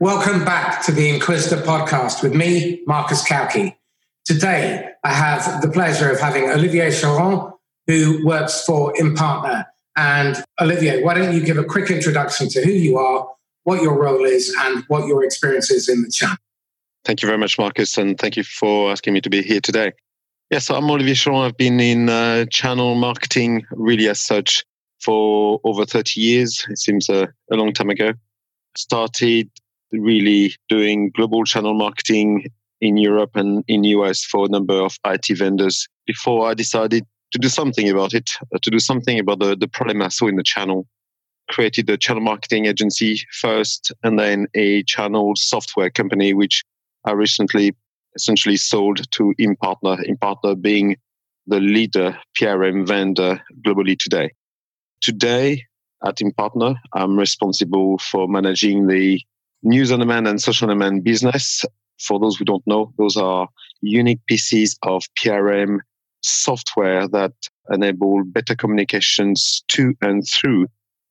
[0.00, 3.76] Welcome back to the Inquisitor podcast with me, Marcus Cauchi.
[4.24, 7.52] Today, I have the pleasure of having Olivier Charon,
[7.86, 9.66] who works for Impartner.
[9.96, 13.28] And Olivier, why don't you give a quick introduction to who you are,
[13.64, 16.38] what your role is, and what your experience is in the channel?
[17.04, 19.92] Thank you very much, Marcus, and thank you for asking me to be here today.
[20.48, 21.42] Yes, so I'm Olivier Charon.
[21.42, 24.64] I've been in uh, channel marketing really as such
[24.98, 26.66] for over 30 years.
[26.70, 28.14] It seems a, a long time ago.
[28.78, 29.50] Started
[29.92, 35.26] really doing global channel marketing in Europe and in US for a number of IT
[35.36, 39.56] vendors before I decided to do something about it, uh, to do something about the,
[39.56, 40.86] the problem I saw in the channel.
[41.48, 46.64] Created a channel marketing agency first and then a channel software company, which
[47.04, 47.74] I recently
[48.14, 50.96] essentially sold to Impartner, Impartner being
[51.46, 54.30] the leader PRM vendor globally today.
[55.00, 55.64] Today
[56.04, 59.20] at Impartner, I'm responsible for managing the
[59.62, 61.64] news on demand and social on demand business.
[61.98, 63.48] For those who don't know, those are
[63.82, 65.78] unique pieces of PRM
[66.22, 67.32] software that
[67.70, 70.66] enable better communications to and through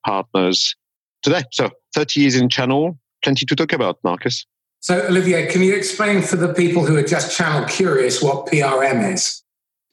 [0.05, 0.75] partners
[1.21, 1.43] today.
[1.51, 4.45] So 30 years in channel, plenty to talk about, Marcus.
[4.81, 9.13] So, Olivier, can you explain for the people who are just channel curious what PRM
[9.13, 9.43] is?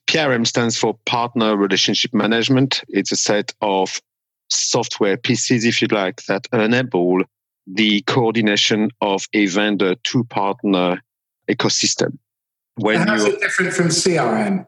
[0.07, 2.83] PRM stands for Partner Relationship Management.
[2.87, 3.99] It's a set of
[4.49, 7.23] software pieces, if you like, that enable
[7.67, 11.01] the coordination of a vendor to partner
[11.49, 12.17] ecosystem.
[12.75, 14.65] When How's it different from CRM?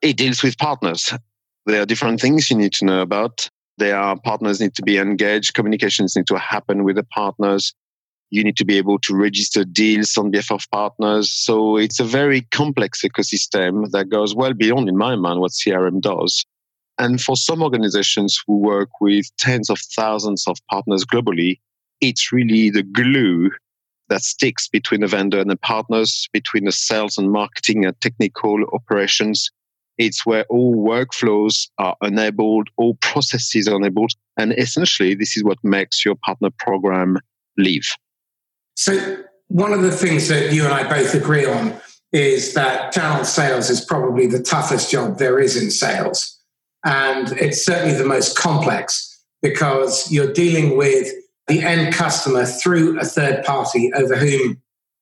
[0.00, 1.12] It deals with partners.
[1.66, 3.48] There are different things you need to know about.
[3.78, 5.54] There are partners need to be engaged.
[5.54, 7.72] Communications need to happen with the partners.
[8.30, 11.30] You need to be able to register deals on behalf of partners.
[11.30, 16.00] So it's a very complex ecosystem that goes well beyond, in my mind, what CRM
[16.00, 16.44] does.
[16.98, 21.58] And for some organizations who work with tens of thousands of partners globally,
[22.02, 23.50] it's really the glue
[24.10, 28.62] that sticks between the vendor and the partners, between the sales and marketing and technical
[28.74, 29.50] operations.
[29.96, 34.12] It's where all workflows are enabled, all processes are enabled.
[34.36, 37.18] And essentially, this is what makes your partner program
[37.56, 37.86] live.
[38.76, 41.74] So, one of the things that you and I both agree on
[42.10, 46.38] is that channel sales is probably the toughest job there is in sales.
[46.84, 49.08] And it's certainly the most complex
[49.40, 51.12] because you're dealing with
[51.52, 54.60] the end customer through a third party over whom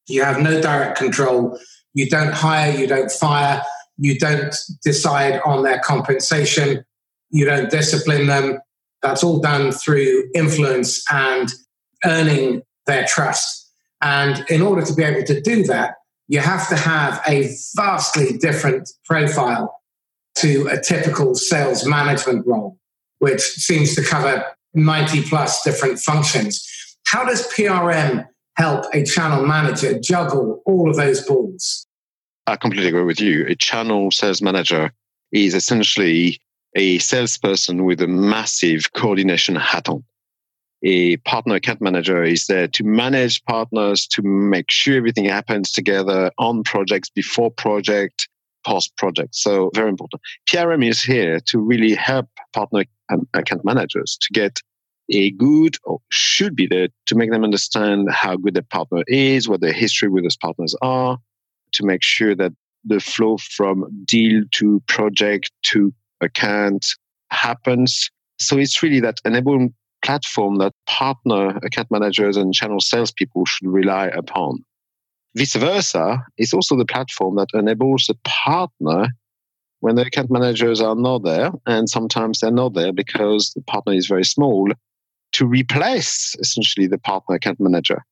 [0.09, 1.59] you have no direct control.
[1.95, 3.63] You don't hire, you don't fire,
[3.97, 6.85] you don't decide on their compensation,
[7.31, 8.59] you don't discipline them.
[9.03, 11.49] That's all done through influence and
[12.05, 13.71] earning their trust.
[14.03, 15.95] And in order to be able to do that,
[16.29, 19.81] you have to have a vastly different profile
[20.37, 22.79] to a typical sales management role,
[23.19, 24.45] which seems to cover
[24.75, 26.67] 90 plus different functions.
[27.07, 28.27] How does PRM
[28.57, 31.87] help a channel manager juggle all of those balls?
[32.47, 33.47] I completely agree with you.
[33.47, 34.93] A channel sales manager
[35.33, 36.41] is essentially
[36.77, 40.05] a salesperson with a massive coordination hat on.
[40.83, 46.31] A partner account manager is there to manage partners, to make sure everything happens together
[46.39, 48.29] on projects, before project,
[48.65, 49.35] post project.
[49.35, 50.23] So very important.
[50.49, 52.85] PRM is here to really help partner
[53.35, 54.61] account managers to get
[55.13, 59.49] a good or should be there to make them understand how good their partner is,
[59.49, 61.19] what their history with those partners are,
[61.73, 62.53] to make sure that
[62.85, 66.87] the flow from deal to project to account
[67.31, 68.11] happens.
[68.39, 74.07] So it's really that enabling platform that partner account managers and channel salespeople should rely
[74.07, 74.65] upon.
[75.37, 79.09] Vice versa is also the platform that enables the partner
[79.81, 83.93] when the account managers are not there, and sometimes they're not there because the partner
[83.93, 84.69] is very small,
[85.33, 88.05] to replace essentially the partner account manager.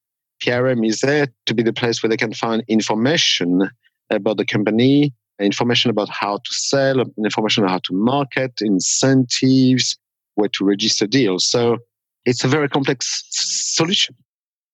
[0.44, 3.68] PRM is there to be the place where they can find information
[4.10, 9.96] about the company, information about how to sell, information on how to market, incentives,
[10.36, 11.44] where to register deals.
[11.44, 11.78] So
[12.24, 14.14] it's a very complex solution.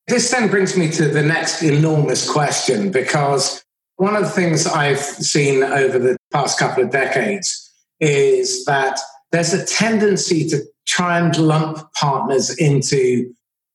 [0.06, 3.64] This then brings me to the next enormous question because
[3.96, 8.98] one of the things I've seen over the past couple of decades is that
[9.30, 13.32] there's a tendency to try and lump partners into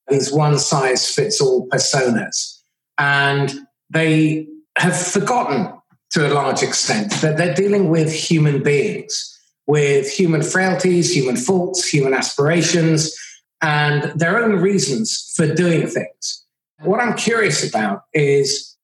[0.10, 2.60] these one size fits all personas.
[2.98, 3.54] And
[3.89, 5.74] they have forgotten
[6.12, 9.38] to a large extent that they're dealing with human beings,
[9.68, 13.15] with human frailties, human faults, human aspirations,
[13.62, 16.45] and their own reasons for doing things.
[16.81, 18.77] What I'm curious about is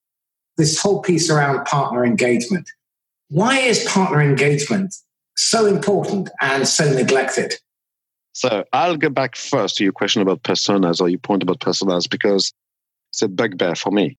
[0.57, 2.69] this whole piece around partner engagement.
[3.29, 4.95] Why is partner engagement
[5.35, 7.55] so important and so neglected?
[8.33, 12.09] So I'll go back first to your question about personas or your point about personas
[12.09, 12.53] because
[13.11, 14.17] It's a bugbear for me.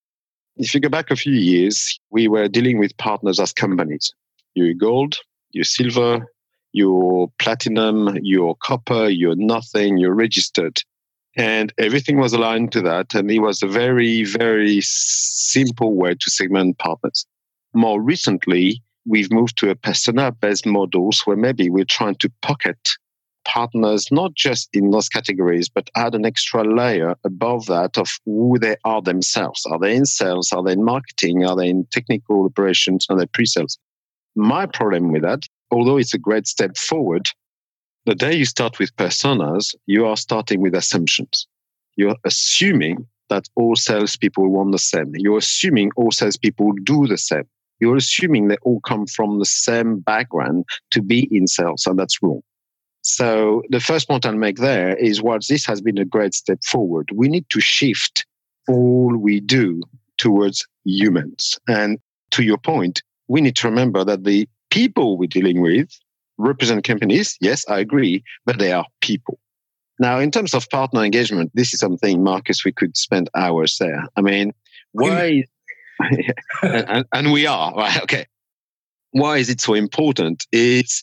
[0.57, 4.15] If you go back a few years, we were dealing with partners as companies.
[4.55, 5.19] You're gold,
[5.51, 6.27] you're silver,
[6.73, 10.79] you're platinum, you're copper, you're nothing, you're registered.
[11.37, 13.15] And everything was aligned to that.
[13.15, 17.27] And it was a very, very simple way to segment partners.
[17.75, 22.79] More recently, we've moved to a persona based models where maybe we're trying to pocket
[23.47, 28.59] partners, not just in those categories, but add an extra layer above that of who
[28.59, 29.65] they are themselves.
[29.67, 30.53] Are they in sales?
[30.53, 31.45] Are they in marketing?
[31.45, 33.07] Are they in technical operations?
[33.09, 33.79] Are they pre sales?
[34.35, 37.29] My problem with that, although it's a great step forward,
[38.07, 41.47] the day you start with personas, you are starting with assumptions.
[41.97, 45.13] You're assuming that all salespeople want the same.
[45.17, 47.49] You're assuming all salespeople do the same.
[47.81, 52.23] You're assuming they all come from the same background to be in sales, and that's
[52.23, 52.43] wrong.
[53.03, 56.63] So the first point I'll make there is while this has been a great step
[56.65, 58.25] forward, we need to shift
[58.69, 59.83] all we do
[60.17, 61.59] towards humans.
[61.69, 61.99] And
[62.31, 65.91] to your point, we need to remember that the people we're dealing with
[66.39, 67.37] represent companies.
[67.41, 69.39] Yes, I agree, but they are people.
[69.99, 74.05] Now, in terms of partner engagement, this is something, Marcus, we could spend hours there.
[74.17, 74.53] I mean,
[74.93, 75.45] why?
[76.63, 78.03] and, and, we are, right?
[78.03, 78.27] Okay.
[79.13, 80.47] Why is it so important?
[80.53, 81.03] It's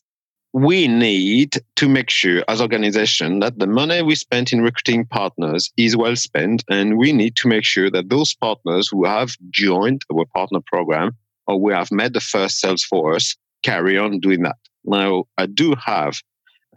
[0.53, 5.71] we need to make sure as organization that the money we spent in recruiting partners
[5.77, 10.03] is well spent and we need to make sure that those partners who have joined
[10.13, 14.44] our partner program or we have made the first sales for us carry on doing
[14.44, 16.15] that now i do have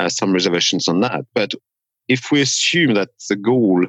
[0.01, 1.53] uh, some reservations on that but
[2.09, 3.85] if we assume that's the goal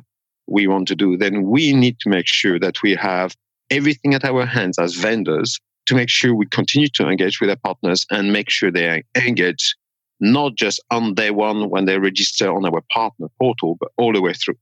[0.47, 3.35] we want to do then we need to make sure that we have
[3.69, 7.57] everything at our hands as vendors to make sure we continue to engage with our
[7.57, 9.75] partners and make sure they are engaged
[10.19, 14.21] not just on day one when they register on our partner portal, but all the
[14.21, 14.57] way through.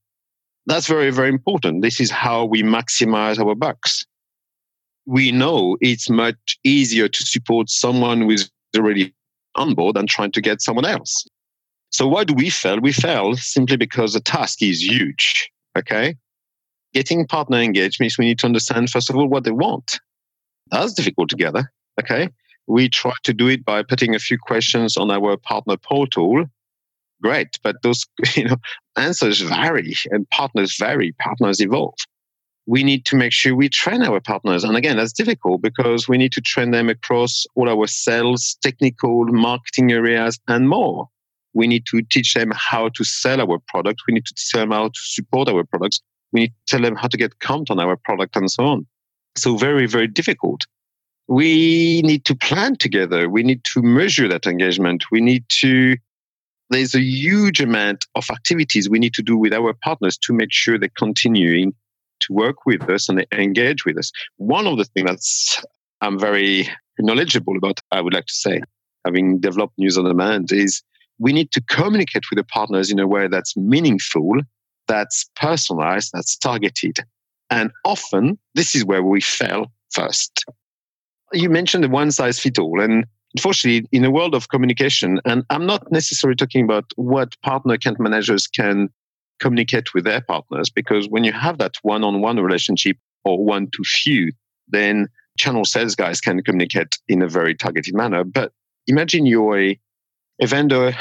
[0.67, 1.81] That's very, very important.
[1.81, 4.05] This is how we maximize our bucks.
[5.05, 9.13] We know it's much easier to support someone who is already
[9.55, 11.25] on board than trying to get someone else.
[11.91, 12.79] So why do we fail?
[12.79, 15.49] We fail simply because the task is huge.
[15.77, 16.15] Okay.
[16.93, 19.99] Getting partner engaged means we need to understand, first of all, what they want.
[20.71, 21.71] That's difficult together.
[21.99, 22.29] Okay.
[22.67, 26.45] We try to do it by putting a few questions on our partner portal.
[27.21, 28.05] Great, but those
[28.35, 28.57] you know
[28.97, 31.95] answers vary and partners vary, partners evolve.
[32.67, 34.63] We need to make sure we train our partners.
[34.63, 39.25] And again, that's difficult because we need to train them across all our sales, technical,
[39.25, 41.07] marketing areas, and more.
[41.53, 44.01] We need to teach them how to sell our product.
[44.07, 46.01] We need to tell them how to support our products.
[46.31, 48.87] We need to tell them how to get count on our product and so on.
[49.37, 50.65] So very, very difficult
[51.27, 53.29] we need to plan together.
[53.29, 55.05] We need to measure that engagement.
[55.11, 55.97] We need to,
[56.69, 60.51] there's a huge amount of activities we need to do with our partners to make
[60.51, 61.73] sure they're continuing
[62.21, 64.11] to work with us and engage with us.
[64.37, 65.63] One of the things that's
[66.01, 66.69] I'm very
[66.99, 68.61] knowledgeable about, I would like to say,
[69.05, 70.81] having developed news on demand, is
[71.19, 74.41] we need to communicate with the partners in a way that's meaningful,
[74.87, 76.99] that's personalized, that's targeted.
[77.49, 80.45] And often this is where we fail first
[81.33, 82.81] you mentioned the one size fits all.
[82.81, 87.73] And unfortunately, in a world of communication, and I'm not necessarily talking about what partner
[87.73, 88.89] account managers can
[89.39, 93.69] communicate with their partners, because when you have that one on one relationship or one
[93.71, 94.31] to few,
[94.67, 95.07] then
[95.37, 98.23] channel sales guys can communicate in a very targeted manner.
[98.23, 98.51] But
[98.87, 99.79] imagine you're a,
[100.41, 100.93] a vendor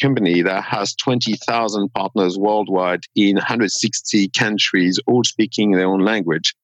[0.00, 6.54] company that has 20,000 partners worldwide in 160 countries, all speaking their own language.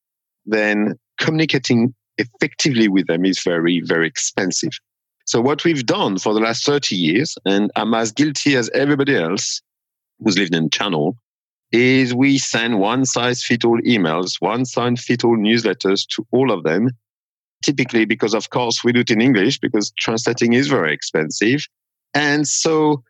[0.44, 4.72] Then communicating effectively with them is very, very expensive.
[5.26, 9.16] So what we've done for the last 30 years, and I'm as guilty as everybody
[9.16, 9.60] else
[10.20, 11.16] who's lived in channel,
[11.72, 16.50] is we send one size fit all emails, one size fit all newsletters to all
[16.50, 16.90] of them.
[17.62, 21.66] Typically, because of course we do it in English because translating is very expensive.
[22.14, 23.02] And so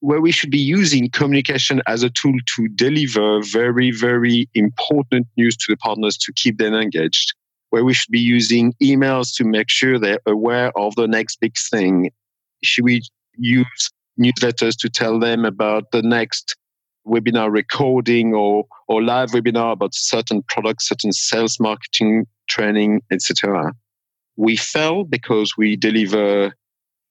[0.00, 5.56] where we should be using communication as a tool to deliver very, very important news
[5.56, 7.34] to the partners to keep them engaged
[7.70, 11.54] where we should be using emails to make sure they're aware of the next big
[11.70, 12.10] thing?
[12.62, 13.02] Should we
[13.36, 16.56] use newsletters to tell them about the next
[17.06, 23.72] webinar recording or, or live webinar about certain products, certain sales marketing training, etc.
[24.36, 26.54] We fell because we deliver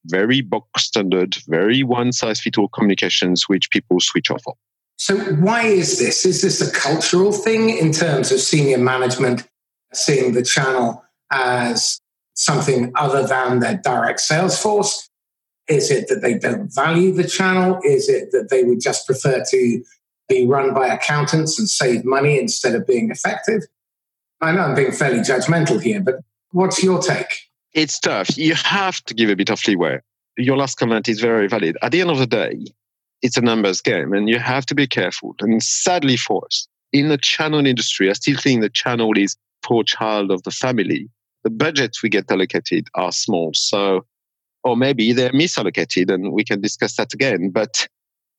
[0.05, 4.53] very box standard, very one size fits all communications, which people switch off of.
[4.97, 6.25] So, why is this?
[6.25, 9.47] Is this a cultural thing in terms of senior management
[9.93, 11.99] seeing the channel as
[12.33, 15.07] something other than their direct sales force?
[15.67, 17.79] Is it that they don't value the channel?
[17.83, 19.83] Is it that they would just prefer to
[20.29, 23.63] be run by accountants and save money instead of being effective?
[24.41, 26.15] I know I'm being fairly judgmental here, but
[26.51, 27.33] what's your take?
[27.74, 28.38] It's tough.
[28.38, 30.00] You have to give a bit of leeway.
[30.38, 31.77] Your last comment is very valid.
[31.81, 32.65] At the end of the day,
[33.21, 35.36] it's a numbers game and you have to be careful.
[35.39, 39.83] And sadly for us, in the channel industry, I still think the channel is poor
[39.83, 41.09] child of the family.
[41.43, 43.51] The budgets we get allocated are small.
[43.53, 44.05] So,
[44.63, 47.49] or maybe they're misallocated and we can discuss that again.
[47.51, 47.87] But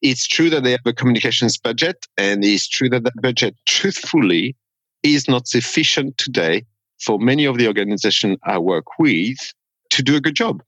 [0.03, 4.57] it's true that they have a communications budget and it's true that that budget truthfully
[5.03, 6.65] is not sufficient today
[7.01, 9.39] for many of the organizations I work with
[9.91, 10.63] to do a good job.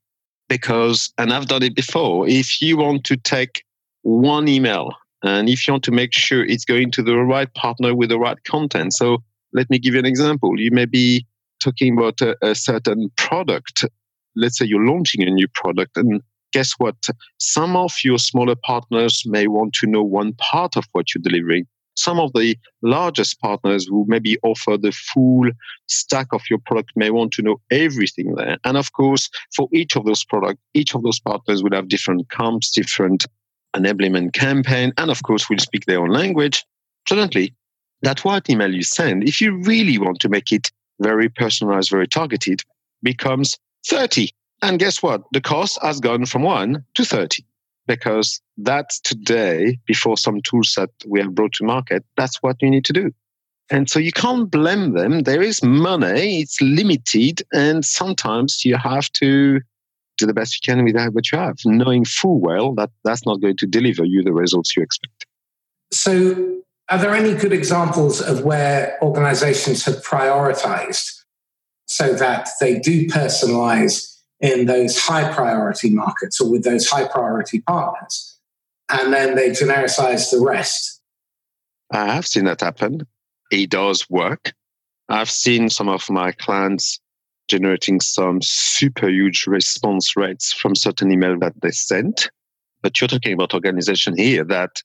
[0.48, 3.64] Because, and I've done it before, if you want to take
[4.02, 4.92] one email
[5.22, 8.18] and if you want to make sure it's going to the right partner with the
[8.18, 8.94] right content.
[8.94, 10.58] So let me give you an example.
[10.58, 11.26] You may be
[11.60, 13.84] talking about a, a certain product.
[14.36, 16.22] Let's say you're launching a new product and
[16.52, 16.96] guess what?
[17.38, 21.66] Some of your smaller partners may want to know one part of what you're delivering.
[21.96, 25.50] Some of the largest partners who maybe offer the full
[25.86, 28.56] stack of your product may want to know everything there.
[28.64, 32.28] And of course, for each of those products, each of those partners will have different
[32.30, 33.26] comps, different
[33.76, 36.64] enablement campaign, and of course will speak their own language.
[37.08, 37.54] Suddenly,
[38.02, 40.70] that what email you send, if you really want to make it
[41.00, 42.62] very personalized, very targeted,
[43.02, 44.30] becomes 30.
[44.62, 45.22] And guess what?
[45.32, 47.44] The cost has gone from one to 30
[47.86, 52.70] because that's today, before some tools that we have brought to market, that's what you
[52.70, 53.10] need to do.
[53.70, 55.22] And so you can't blame them.
[55.22, 59.60] There is money, it's limited, and sometimes you have to
[60.18, 63.40] do the best you can with what you have, knowing full well that that's not
[63.40, 65.24] going to deliver you the results you expect.
[65.92, 66.58] So,
[66.90, 71.19] are there any good examples of where organizations have prioritized
[71.90, 77.60] so that they do personalize in those high priority markets or with those high priority
[77.62, 78.38] partners,
[78.88, 81.00] and then they genericize the rest?
[81.90, 83.08] I have seen that happen.
[83.50, 84.52] It does work.
[85.08, 87.00] I've seen some of my clients
[87.48, 92.30] generating some super huge response rates from certain email that they sent.
[92.82, 94.80] But you're talking about organizations here that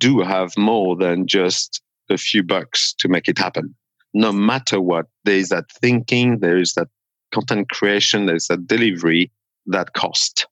[0.00, 1.80] do have more than just
[2.10, 3.74] a few bucks to make it happen.
[4.14, 6.88] No matter what, there is that thinking, there is that
[7.32, 9.30] content creation, there's that delivery
[9.66, 10.46] that cost.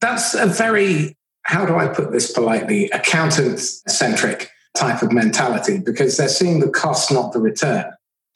[0.00, 6.16] That's a very, how do I put this politely, accountant centric type of mentality because
[6.16, 7.84] they're seeing the cost, not the return.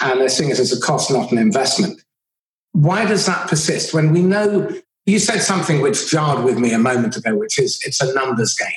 [0.00, 2.02] And they're seeing it as a cost, not an investment.
[2.72, 4.68] Why does that persist when we know
[5.06, 8.54] you said something which jarred with me a moment ago, which is it's a numbers
[8.54, 8.68] game.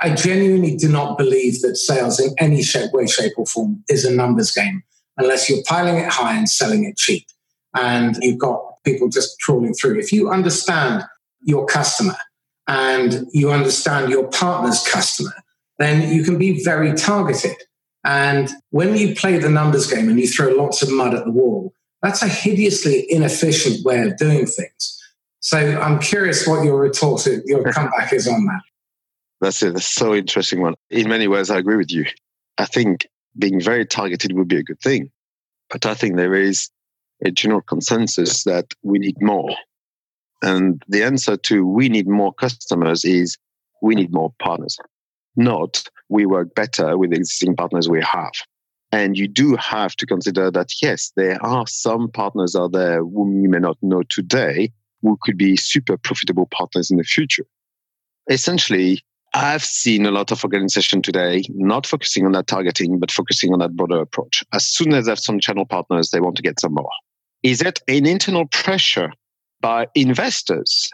[0.00, 4.04] I genuinely do not believe that sales in any shape, way, shape, or form is
[4.04, 4.82] a numbers game
[5.18, 7.26] unless you're piling it high and selling it cheap.
[7.76, 9.98] And you've got people just trawling through.
[9.98, 11.04] If you understand
[11.42, 12.16] your customer
[12.66, 15.34] and you understand your partner's customer,
[15.78, 17.56] then you can be very targeted.
[18.04, 21.30] And when you play the numbers game and you throw lots of mud at the
[21.30, 21.72] wall,
[22.02, 24.94] that's a hideously inefficient way of doing things.
[25.40, 28.62] So I'm curious what your retort, your comeback is on that.
[29.40, 29.74] That's it.
[29.74, 30.74] That's so interesting one.
[30.90, 32.06] In many ways, I agree with you.
[32.56, 35.10] I think being very targeted would be a good thing.
[35.70, 36.70] But I think there is
[37.24, 39.54] a general consensus that we need more.
[40.42, 43.36] And the answer to we need more customers is
[43.82, 44.78] we need more partners,
[45.36, 48.32] not we work better with the existing partners we have.
[48.90, 53.42] And you do have to consider that, yes, there are some partners out there whom
[53.42, 57.44] you may not know today who could be super profitable partners in the future.
[58.30, 59.00] Essentially,
[59.34, 63.58] I've seen a lot of organizations today not focusing on that targeting, but focusing on
[63.58, 64.42] that broader approach.
[64.52, 66.90] As soon as they have some channel partners, they want to get some more.
[67.42, 69.12] Is it an internal pressure
[69.60, 70.90] by investors?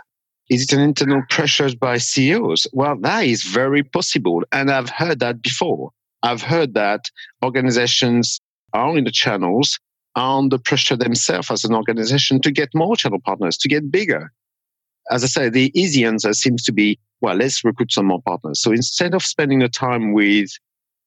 [0.50, 2.66] Is it an internal pressure by CEOs?
[2.72, 4.42] Well, that is very possible.
[4.52, 5.90] And I've heard that before.
[6.22, 7.10] I've heard that
[7.42, 8.40] organizations
[8.72, 9.78] are in the channels
[10.16, 14.32] are under pressure themselves as an organization to get more channel partners, to get bigger.
[15.10, 18.60] As I say, the easy answer seems to be, well, let's recruit some more partners.
[18.60, 20.50] So instead of spending the time with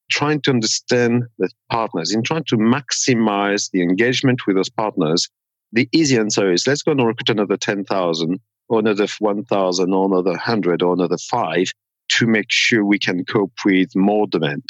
[0.10, 5.30] trying to understand the partners, in trying to maximize the engagement with those partners,
[5.74, 10.32] the easy answer is let's go and recruit another 10,000 or another 1,000 or another
[10.32, 11.68] 100 or another five
[12.10, 14.64] to make sure we can cope with more demand.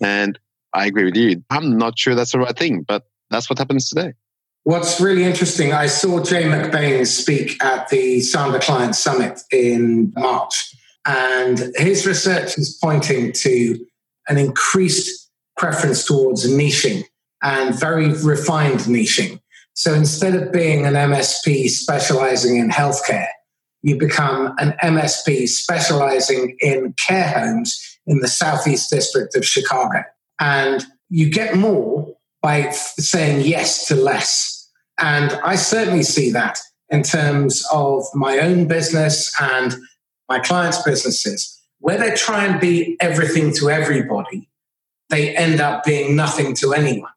[0.00, 0.38] And
[0.74, 1.42] I agree with you.
[1.50, 4.12] I'm not sure that's the right thing, but that's what happens today.
[4.62, 10.74] What's really interesting, I saw Jay McBain speak at the Sounder Client Summit in March,
[11.06, 13.84] and his research is pointing to
[14.28, 17.04] an increased preference towards niching
[17.42, 19.40] and very refined niching.
[19.74, 23.26] So instead of being an MSP specializing in healthcare,
[23.82, 30.02] you become an MSP specializing in care homes in the Southeast District of Chicago.
[30.40, 34.70] And you get more by saying yes to less.
[34.98, 36.58] And I certainly see that
[36.88, 39.74] in terms of my own business and
[40.28, 44.48] my clients' businesses, where they try and be everything to everybody,
[45.10, 47.10] they end up being nothing to anyone.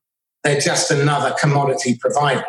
[0.44, 2.46] They're just another commodity provider.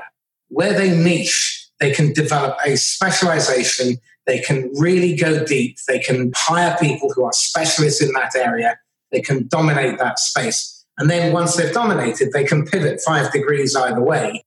[0.49, 3.99] Where they niche, they can develop a specialization.
[4.27, 5.79] They can really go deep.
[5.87, 8.79] They can hire people who are specialists in that area.
[9.11, 10.85] They can dominate that space.
[10.99, 14.45] And then once they've dominated, they can pivot five degrees either way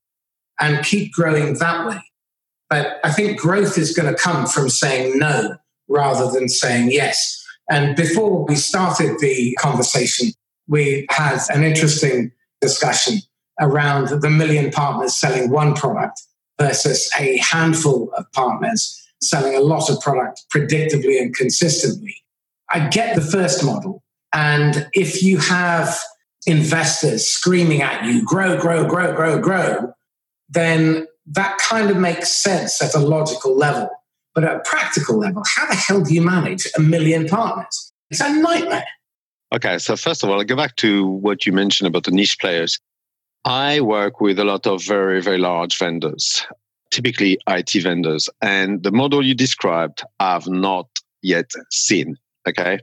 [0.59, 2.01] and keep growing that way.
[2.69, 5.57] But I think growth is going to come from saying no
[5.87, 7.43] rather than saying yes.
[7.69, 10.31] And before we started the conversation,
[10.67, 13.19] we had an interesting discussion
[13.59, 16.21] around the million partners selling one product
[16.59, 22.15] versus a handful of partners selling a lot of product predictably and consistently.
[22.69, 24.03] I get the first model.
[24.33, 25.97] And if you have
[26.47, 29.93] investors screaming at you, grow, grow, grow, grow, grow,
[30.49, 33.89] then that kind of makes sense at a logical level.
[34.33, 37.91] But at a practical level, how the hell do you manage a million partners?
[38.09, 38.85] It's a nightmare.
[39.53, 42.39] Okay, so first of all, I'll go back to what you mentioned about the niche
[42.39, 42.79] players.
[43.43, 46.45] I work with a lot of very, very large vendors,
[46.91, 48.29] typically IT vendors.
[48.41, 50.87] And the model you described, I've not
[51.21, 52.17] yet seen.
[52.47, 52.79] Okay.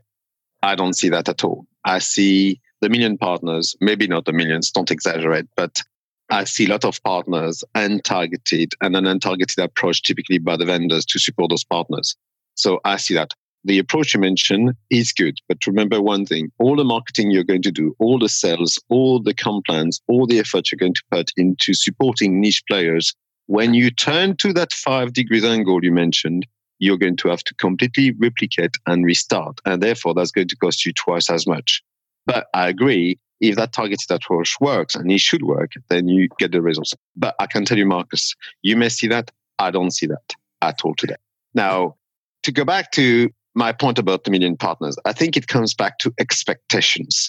[0.63, 1.67] I don't see that at all.
[1.85, 5.83] I see the million partners, maybe not the millions, don't exaggerate, but
[6.31, 11.07] I see a lot of partners untargeted and an untargeted approach typically by the vendors
[11.07, 12.17] to support those partners.
[12.55, 13.33] So I see that.
[13.65, 17.63] The approach you mentioned is good, but remember one thing all the marketing you're going
[17.63, 21.33] to do, all the sales, all the compliance, all the effort you're going to put
[21.37, 23.15] into supporting niche players,
[23.47, 26.47] when you turn to that five degrees angle you mentioned,
[26.79, 29.59] you're going to have to completely replicate and restart.
[29.65, 31.83] And therefore, that's going to cost you twice as much.
[32.27, 36.53] But I agree, if that targeted approach works and it should work, then you get
[36.53, 36.95] the results.
[37.17, 39.31] But I can tell you, Marcus, you may see that.
[39.59, 41.17] I don't see that at all today.
[41.55, 41.97] Now,
[42.43, 45.99] to go back to my point about the million partners, I think it comes back
[45.99, 47.29] to expectations.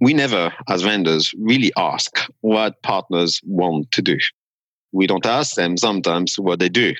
[0.00, 4.18] We never, as vendors, really ask what partners want to do.
[4.92, 6.94] We don't ask them sometimes what they do.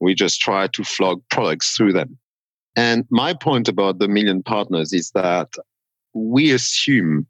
[0.00, 2.18] We just try to flog products through them.
[2.76, 5.54] And my point about the million partners is that
[6.12, 7.26] we assume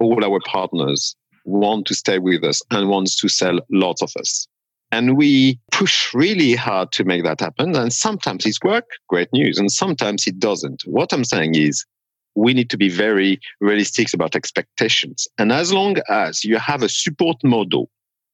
[0.00, 4.46] all our partners want to stay with us and wants to sell lots of us.
[4.92, 7.76] And we push really hard to make that happen.
[7.76, 9.56] And sometimes it's work, great news.
[9.58, 10.82] And sometimes it doesn't.
[10.84, 11.84] What I'm saying is
[12.34, 15.28] we need to be very realistic about expectations.
[15.38, 17.88] And as long as you have a support model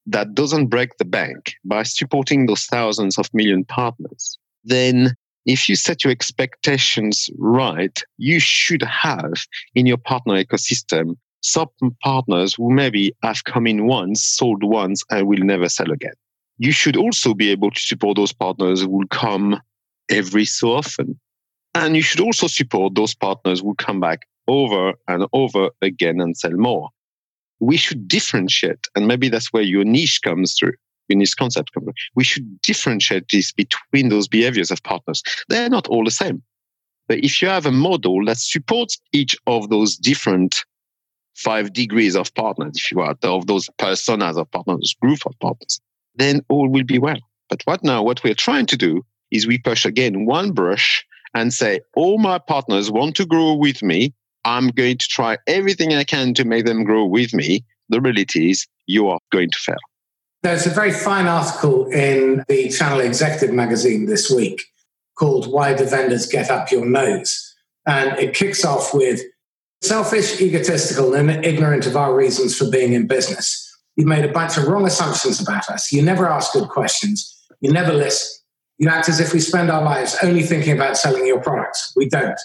[0.07, 5.13] that doesn't break the bank by supporting those thousands of million partners, then
[5.45, 9.33] if you set your expectations right, you should have
[9.75, 11.69] in your partner ecosystem some
[12.03, 16.13] partners who maybe have come in once, sold once, and will never sell again.
[16.57, 19.59] You should also be able to support those partners who will come
[20.09, 21.19] every so often.
[21.75, 26.35] And you should also support those partners who come back over and over again and
[26.35, 26.89] sell more.
[27.59, 30.73] We should differentiate, and maybe that's where your niche comes through,
[31.07, 31.93] your niche concept comes through.
[32.15, 35.21] We should differentiate this between those behaviors of partners.
[35.49, 36.41] They're not all the same.
[37.07, 40.63] But if you have a model that supports each of those different
[41.37, 45.79] five degrees of partners, if you are, of those personas of partners, group of partners,
[46.15, 47.19] then all will be well.
[47.49, 51.53] But what now, what we're trying to do is we push again one brush and
[51.53, 54.13] say, all my partners want to grow with me.
[54.45, 57.63] I'm going to try everything I can to make them grow with me.
[57.89, 59.77] The reality is you are going to fail.
[60.43, 64.63] There's a very fine article in the Channel Executive magazine this week
[65.15, 67.55] called Why Do Vendors Get Up Your Nose?
[67.85, 69.21] And it kicks off with
[69.81, 73.63] selfish, egotistical, and ignorant of our reasons for being in business.
[73.95, 75.91] You've made a bunch of wrong assumptions about us.
[75.91, 77.33] You never ask good questions.
[77.61, 78.43] You never listen.
[78.77, 81.93] You act as if we spend our lives only thinking about selling your products.
[81.95, 82.39] We don't.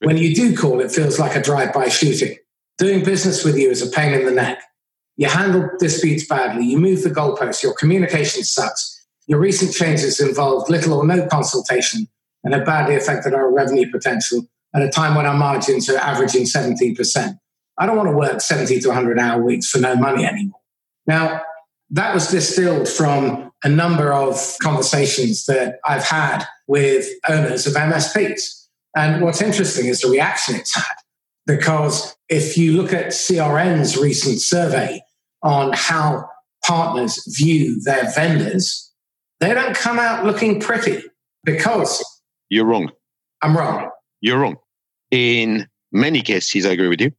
[0.00, 2.36] When you do call, it feels like a drive by shooting.
[2.78, 4.62] Doing business with you is a pain in the neck.
[5.16, 6.66] You handle disputes badly.
[6.66, 7.62] You move the goalposts.
[7.62, 9.06] Your communication sucks.
[9.26, 12.08] Your recent changes involved little or no consultation
[12.44, 16.44] and have badly affected our revenue potential at a time when our margins are averaging
[16.44, 17.38] 17%.
[17.78, 20.60] I don't want to work 70 to 100 hour weeks for no money anymore.
[21.06, 21.42] Now,
[21.90, 28.66] that was distilled from a number of conversations that I've had with owners of MSPs.
[28.94, 30.94] And what's interesting is the reaction it's had.
[31.46, 35.00] Because if you look at CRN's recent survey
[35.42, 36.28] on how
[36.66, 38.92] partners view their vendors,
[39.40, 41.02] they don't come out looking pretty
[41.44, 42.04] because.
[42.48, 42.90] You're wrong.
[43.42, 43.90] I'm wrong.
[44.20, 44.56] You're wrong
[45.16, 47.10] in many cases, I agree with you,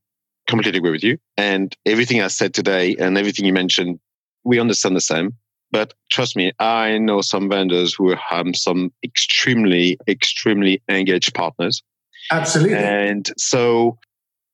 [0.48, 1.18] completely agree with you.
[1.36, 4.00] And everything I said today and everything you mentioned,
[4.44, 5.34] we understand the same.
[5.72, 11.84] But trust me, I know some vendors who have some extremely, extremely engaged partners.
[12.32, 12.78] Absolutely.
[12.78, 13.98] And so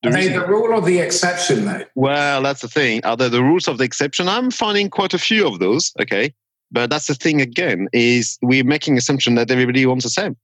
[0.01, 1.83] the Are they reason, the rule or the exception, though?
[1.95, 3.03] Well, that's the thing.
[3.03, 4.27] Are they the rules of the exception?
[4.27, 5.91] I'm finding quite a few of those.
[6.01, 6.33] Okay.
[6.71, 10.35] But that's the thing again, is we're making assumption that everybody wants the same.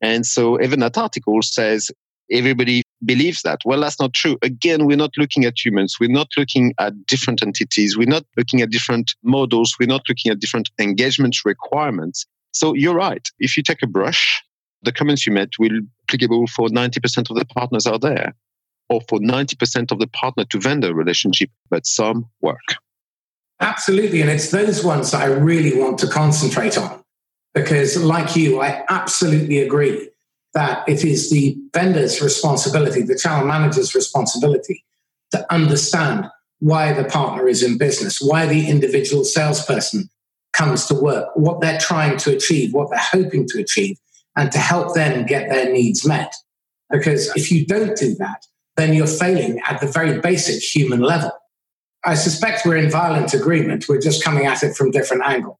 [0.00, 1.90] And so even that article says
[2.30, 3.60] everybody believes that.
[3.64, 4.36] Well, that's not true.
[4.42, 5.96] Again, we're not looking at humans.
[6.00, 7.96] We're not looking at different entities.
[7.96, 9.76] We're not looking at different models.
[9.78, 12.26] We're not looking at different engagement requirements.
[12.52, 13.26] So you're right.
[13.38, 14.42] If you take a brush,
[14.82, 18.34] the comments you made will applicable for 90% of the partners out there
[18.88, 22.76] or for 90% of the partner to vendor relationship, but some work.
[23.60, 24.20] Absolutely.
[24.20, 27.02] And it's those ones that I really want to concentrate on
[27.54, 30.10] because, like you, I absolutely agree
[30.54, 34.84] that it is the vendor's responsibility, the channel manager's responsibility
[35.32, 36.26] to understand
[36.60, 40.08] why the partner is in business, why the individual salesperson
[40.52, 43.96] comes to work, what they're trying to achieve, what they're hoping to achieve,
[44.36, 46.32] and to help them get their needs met.
[46.90, 51.32] Because if you don't do that, then you're failing at the very basic human level.
[52.04, 53.86] I suspect we're in violent agreement.
[53.88, 55.56] We're just coming at it from different angles.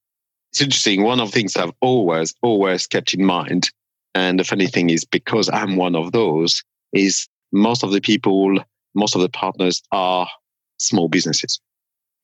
[0.52, 1.02] It's interesting.
[1.02, 3.70] One of the things I've always, always kept in mind,
[4.14, 8.58] and the funny thing is because I'm one of those, is most of the people,
[8.94, 10.28] most of the partners are
[10.78, 11.60] small businesses.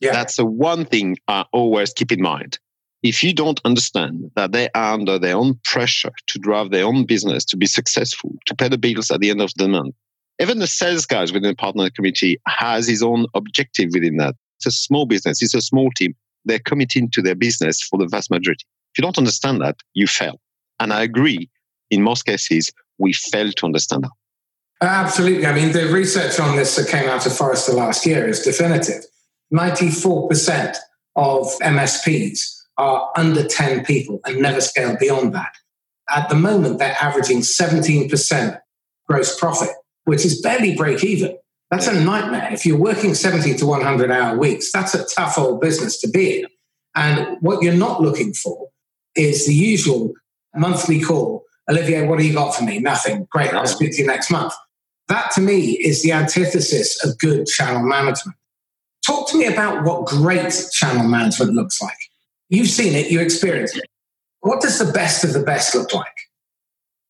[0.00, 0.12] Yeah.
[0.12, 2.59] That's the one thing I always keep in mind.
[3.03, 7.07] If you don't understand that they are under their own pressure to drive their own
[7.07, 9.94] business to be successful, to pay the bills at the end of the month,
[10.40, 14.35] even the sales guys within the partner community has his own objective within that.
[14.59, 15.42] It's a small business.
[15.42, 16.14] It's a small team.
[16.44, 18.64] They're committing to their business for the vast majority.
[18.92, 20.40] If you don't understand that, you fail.
[20.79, 21.49] And I agree.
[21.90, 24.11] In most cases, we fail to understand that.
[24.83, 25.46] Absolutely.
[25.46, 29.05] I mean, the research on this that came out of Forrester last year is definitive.
[29.53, 30.76] 94%
[31.16, 35.53] of MSPs are under 10 people and never scale beyond that.
[36.09, 38.59] At the moment, they're averaging 17%
[39.07, 39.70] gross profit
[40.05, 41.37] which is barely break even.
[41.70, 42.48] That's a nightmare.
[42.53, 46.40] If you're working 70 to 100 hour weeks, that's a tough old business to be
[46.40, 46.46] in.
[46.96, 48.70] And what you're not looking for
[49.14, 50.12] is the usual
[50.55, 51.44] monthly call.
[51.70, 52.78] Olivier, what do you got for me?
[52.80, 53.26] Nothing.
[53.30, 53.52] Great.
[53.54, 54.52] I'll speak to you next month.
[55.09, 58.37] That to me is the antithesis of good channel management.
[59.06, 61.96] Talk to me about what great channel management looks like.
[62.48, 63.87] You've seen it, you experienced it.
[64.40, 66.06] What does the best of the best look like?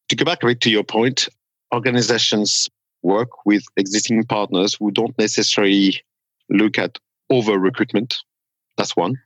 [0.09, 1.29] To go back to your point,
[1.75, 2.69] organizations
[3.03, 6.01] work with existing partners who don't necessarily
[6.49, 6.99] look at
[7.31, 8.17] over recruitment.
[8.77, 9.17] That's one.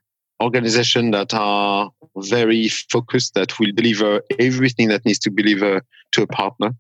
[0.43, 6.23] Organizations that are very focused, that will deliver everything that needs to be delivered to
[6.23, 6.71] a partner.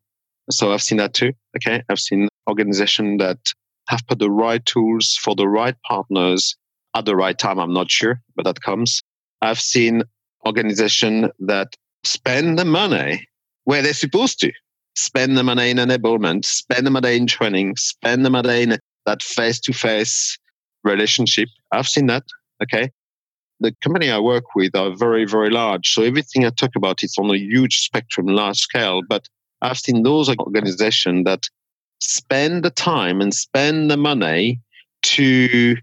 [0.50, 1.32] So I've seen that too.
[1.56, 1.82] Okay.
[1.88, 3.38] I've seen organizations that
[3.88, 6.56] have put the right tools for the right partners
[6.94, 7.58] at the right time.
[7.58, 9.02] I'm not sure, but that comes.
[9.42, 10.02] I've seen
[10.46, 11.68] organizations that
[12.04, 13.26] spend the money
[13.64, 14.52] where they're supposed to
[14.96, 19.22] spend the money in enablement, spend the money in training, spend the money in that
[19.22, 20.38] face to face
[20.82, 21.48] relationship.
[21.72, 22.24] I've seen that.
[22.62, 22.90] Okay.
[23.60, 25.92] The company I work with are very, very large.
[25.92, 29.02] So everything I talk about is on a huge spectrum, large scale.
[29.08, 29.28] But
[29.62, 31.44] I've seen those organizations that
[32.00, 34.60] spend the time and spend the money
[35.02, 35.76] to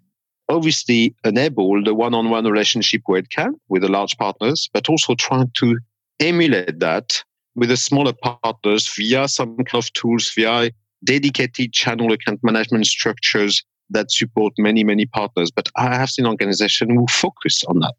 [0.49, 4.89] obviously enable the one on one relationship where it can with the large partners, but
[4.89, 5.79] also trying to
[6.19, 7.23] emulate that
[7.55, 10.71] with the smaller partners via some kind of tools, via
[11.03, 15.51] dedicated channel account management structures that support many, many partners.
[15.51, 17.95] But I have seen organizations who focus on that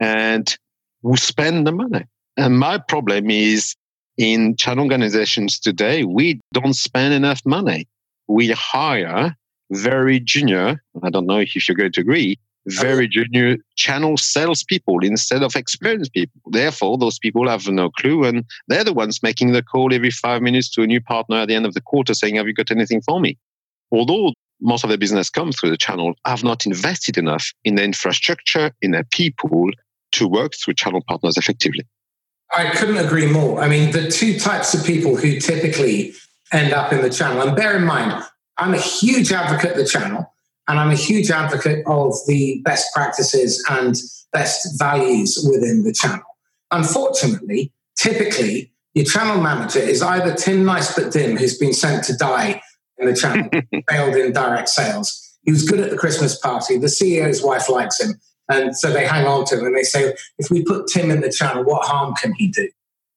[0.00, 0.56] and
[1.02, 2.04] who spend the money.
[2.36, 3.74] And my problem is
[4.16, 7.88] in channel organizations today, we don't spend enough money.
[8.28, 9.36] We hire
[9.70, 15.42] very junior, I don't know if you're going to agree, very junior channel salespeople instead
[15.42, 16.40] of experienced people.
[16.50, 20.42] Therefore, those people have no clue, and they're the ones making the call every five
[20.42, 22.70] minutes to a new partner at the end of the quarter saying, Have you got
[22.70, 23.36] anything for me?
[23.90, 27.82] Although most of their business comes through the channel, have not invested enough in the
[27.82, 29.70] infrastructure, in their people
[30.12, 31.84] to work through channel partners effectively.
[32.54, 33.60] I couldn't agree more.
[33.60, 36.14] I mean, the two types of people who typically
[36.52, 38.22] end up in the channel, and bear in mind,
[38.58, 40.32] I'm a huge advocate of the channel.
[40.68, 43.96] And I'm a huge advocate of the best practices and
[44.32, 46.22] best values within the channel.
[46.70, 52.16] Unfortunately, typically, your channel manager is either Tim Nice but Dim, who's been sent to
[52.16, 52.62] die
[52.98, 53.48] in the channel,
[53.90, 55.18] failed in direct sales.
[55.42, 56.78] He was good at the Christmas party.
[56.78, 58.20] The CEO's wife likes him.
[58.48, 61.20] And so they hang on to him and they say, if we put Tim in
[61.20, 62.68] the channel, what harm can he do?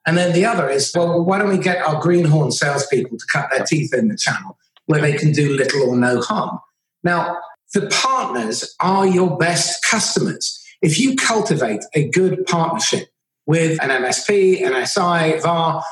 [0.08, 3.50] And then the other is, well, why don't we get our greenhorn salespeople to cut
[3.52, 4.58] their teeth in the channel?
[4.86, 6.60] where they can do little or no harm.
[7.04, 7.38] Now,
[7.74, 10.62] the partners are your best customers.
[10.82, 13.10] If you cultivate a good partnership
[13.46, 15.84] with an MSP, an SI, VAR,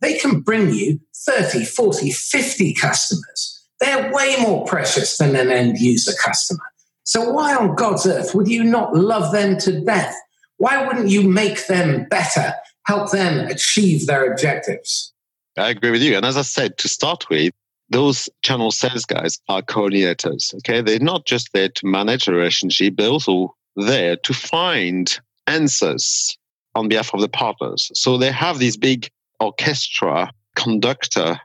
[0.00, 3.64] they can bring you 30, 40, 50 customers.
[3.80, 6.64] They're way more precious than an end user customer.
[7.04, 10.14] So, why on God's earth would you not love them to death?
[10.56, 12.54] Why wouldn't you make them better,
[12.86, 15.12] help them achieve their objectives?
[15.58, 16.16] I agree with you.
[16.16, 17.52] And as I said, to start with,
[17.90, 20.54] those channel sales guys are coordinators.
[20.56, 20.80] Okay.
[20.80, 26.36] They're not just there to manage a relationship, they're also there to find answers
[26.74, 27.90] on behalf of the partners.
[27.94, 29.08] So they have this big
[29.40, 31.40] orchestra conductor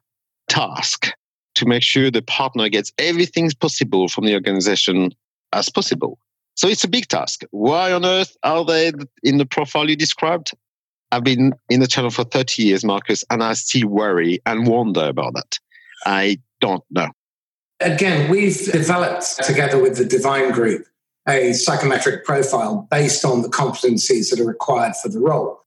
[0.50, 1.12] task
[1.56, 5.12] to make sure the partner gets everything possible from the organization
[5.54, 6.18] as possible.
[6.56, 7.44] So it's a big task.
[7.52, 8.92] Why on earth are they
[9.24, 10.52] in the profile you described?
[11.12, 15.08] I've been in the channel for 30 years, Marcus, and I still worry and wonder
[15.08, 15.60] about that.
[16.06, 17.10] I don't know.
[17.82, 20.86] Again, we've developed together with the Devine Group
[21.28, 25.64] a psychometric profile based on the competencies that are required for the role.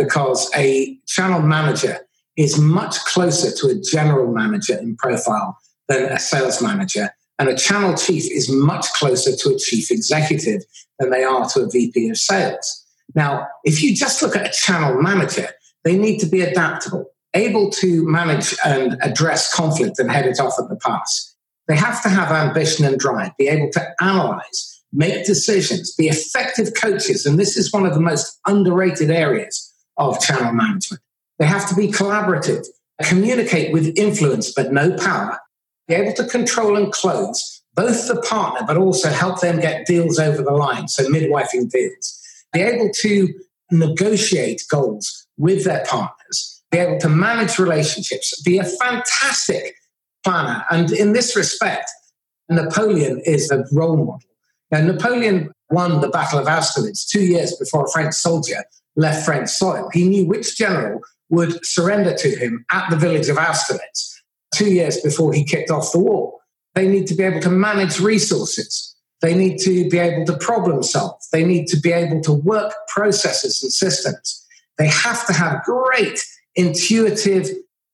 [0.00, 1.98] Because a channel manager
[2.38, 5.58] is much closer to a general manager in profile
[5.88, 7.10] than a sales manager.
[7.38, 10.62] And a channel chief is much closer to a chief executive
[10.98, 12.86] than they are to a VP of sales.
[13.14, 15.48] Now, if you just look at a channel manager,
[15.84, 20.58] they need to be adaptable, able to manage and address conflict and head it off
[20.58, 21.34] at the pass.
[21.68, 26.72] They have to have ambition and drive, be able to analyze, make decisions, be effective
[26.74, 27.26] coaches.
[27.26, 29.69] And this is one of the most underrated areas
[30.00, 31.00] of channel management.
[31.38, 32.66] They have to be collaborative,
[33.02, 35.38] communicate with influence but no power,
[35.86, 40.18] be able to control and close both the partner but also help them get deals
[40.18, 42.20] over the line, so midwifing deals
[42.52, 43.28] be able to
[43.70, 49.74] negotiate goals with their partners, be able to manage relationships, be a fantastic
[50.24, 50.64] planner.
[50.70, 51.90] And in this respect,
[52.48, 54.20] Napoleon is a role model.
[54.70, 58.64] Now, Napoleon won the Battle of Austerlitz two years before a French soldier
[58.96, 59.88] left French soil.
[59.92, 64.20] He knew which general would surrender to him at the village of Austerlitz
[64.54, 66.34] two years before he kicked off the war.
[66.74, 68.96] They need to be able to manage resources.
[69.22, 71.20] They need to be able to problem solve.
[71.32, 74.46] They need to be able to work processes and systems.
[74.78, 76.18] They have to have great
[76.56, 77.48] intuitive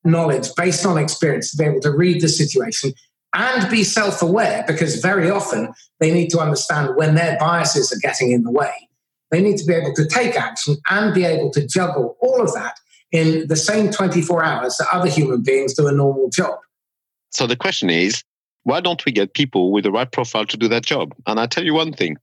[0.04, 2.92] knowledge based on experience to be able to read the situation
[3.34, 7.98] and be self aware because very often they need to understand when their biases are
[7.98, 8.85] getting in the way.
[9.30, 12.52] They need to be able to take action and be able to juggle all of
[12.54, 12.78] that
[13.12, 16.58] in the same 24 hours that other human beings do a normal job.
[17.30, 18.22] So the question is
[18.64, 21.14] why don't we get people with the right profile to do that job?
[21.26, 22.16] And I tell you one thing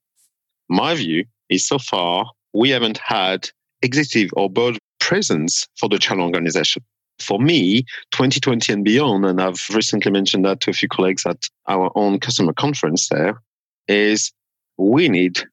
[0.70, 3.50] my view is so far we haven't had
[3.82, 6.84] executive or board presence for the channel organization.
[7.20, 11.38] For me, 2020 and beyond, and I've recently mentioned that to a few colleagues at
[11.68, 13.42] our own customer conference there,
[13.88, 14.32] is
[14.78, 15.44] we need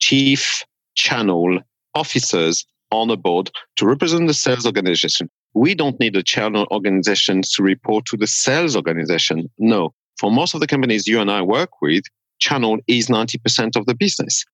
[0.00, 1.60] chief channel
[1.94, 5.28] officers on the board to represent the sales organization.
[5.54, 9.50] We don't need the channel organizations to report to the sales organization.
[9.58, 12.04] No, for most of the companies you and I work with,
[12.40, 14.44] channel is 90% of the business.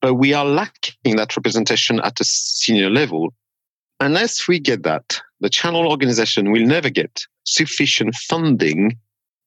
[0.00, 3.32] But we are lacking that representation at a senior level.
[4.00, 8.98] Unless we get that, the channel organization will never get sufficient funding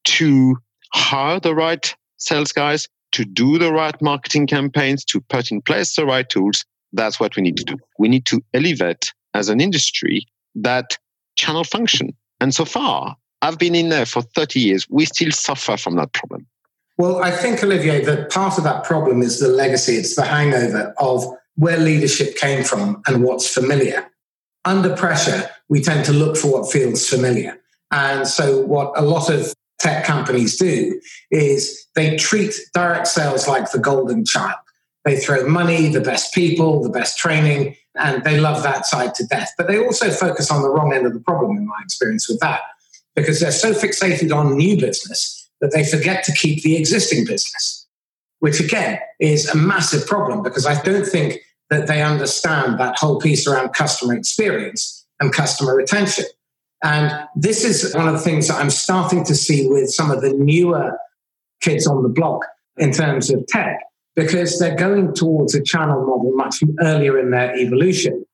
[0.06, 0.58] to
[0.94, 5.96] hire the right sales guys, to do the right marketing campaigns, to put in place
[5.96, 6.66] the right tools.
[6.94, 7.78] That's what we need to do.
[7.98, 10.98] We need to elevate as an industry that
[11.36, 12.16] channel function.
[12.40, 14.88] And so far, I've been in there for 30 years.
[14.90, 16.46] We still suffer from that problem.
[16.98, 20.94] Well, I think, Olivier, that part of that problem is the legacy, it's the hangover
[20.98, 24.10] of where leadership came from and what's familiar.
[24.66, 27.58] Under pressure, we tend to look for what feels familiar.
[27.92, 31.00] And so, what a lot of tech companies do
[31.32, 34.58] is they treat direct sales like the golden child.
[35.06, 39.26] They throw money, the best people, the best training, and they love that side to
[39.26, 39.52] death.
[39.58, 42.40] But they also focus on the wrong end of the problem, in my experience with
[42.42, 42.62] that
[43.20, 47.88] because they're so fixated on new business that they forget to keep the existing business,
[48.40, 51.40] which again is a massive problem because I don't think
[51.70, 56.26] that they understand that whole piece around customer experience and customer retention.
[56.84, 60.22] And this is one of the things that I'm starting to see with some of
[60.22, 60.98] the newer
[61.62, 62.46] kids on the block
[62.78, 63.80] in terms of tech,
[64.16, 68.26] because they're going towards a channel model much earlier in their evolution.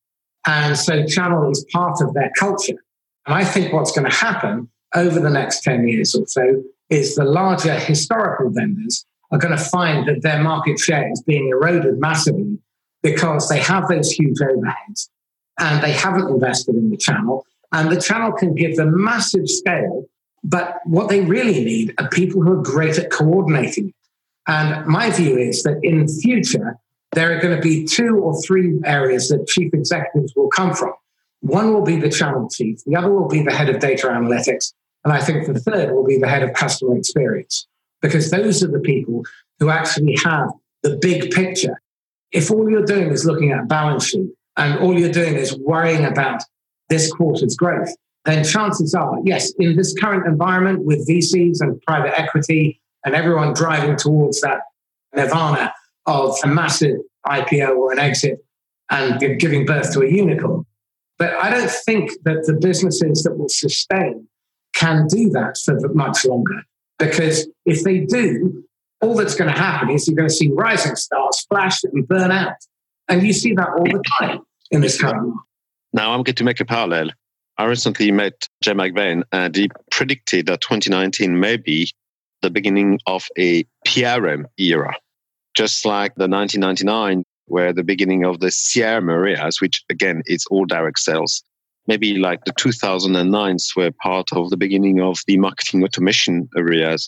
[0.46, 2.78] And so channel is part of their culture.
[3.26, 7.16] And I think what's going to happen over the next 10 years or so is
[7.16, 12.00] the larger historical vendors are going to find that their market share is being eroded
[12.00, 12.60] massively
[13.02, 15.10] because they have those huge overheads
[15.60, 17.46] and they haven't invested in the channel.
[17.76, 20.08] And the channel can give them massive scale
[20.46, 23.94] But what they really need are people who are great at coordinating.
[24.48, 26.78] And my view is that in future,
[27.14, 30.94] there are going to be two or three areas that chief executives will come from.
[31.42, 34.74] One will be the channel chief, the other will be the head of data analytics,
[35.04, 37.68] and I think the third will be the head of customer experience,
[38.02, 39.24] because those are the people
[39.60, 40.50] who actually have
[40.82, 41.82] the big picture.
[42.32, 46.06] If all you're doing is looking at balance sheet and all you're doing is worrying
[46.06, 46.42] about
[46.90, 47.90] this quarter's growth,
[48.26, 53.54] then chances are, yes, in this current environment with VCs and private equity and everyone
[53.54, 54.62] driving towards that
[55.16, 55.74] nirvana
[56.08, 58.44] of a massive IPO or an exit
[58.90, 60.66] and giving birth to a unicorn.
[61.18, 64.28] But I don't think that the businesses that will sustain
[64.76, 66.64] can do that for much longer.
[67.00, 68.64] Because if they do,
[69.02, 72.32] all that's going to happen is you're going to see rising stars flash and burn
[72.32, 72.56] out.
[73.08, 74.40] And you see that all the time
[74.72, 75.45] in this current market.
[75.96, 77.12] Now I'm going to make a parallel.
[77.58, 81.90] I recently met Jay McBain and he predicted that 2019 may be
[82.42, 84.94] the beginning of a PRM era,
[85.56, 90.66] just like the 1999 were the beginning of the CRM areas, which again, it's all
[90.66, 91.42] direct sales.
[91.88, 97.08] Maybe like the 2009s were part of the beginning of the marketing automation areas.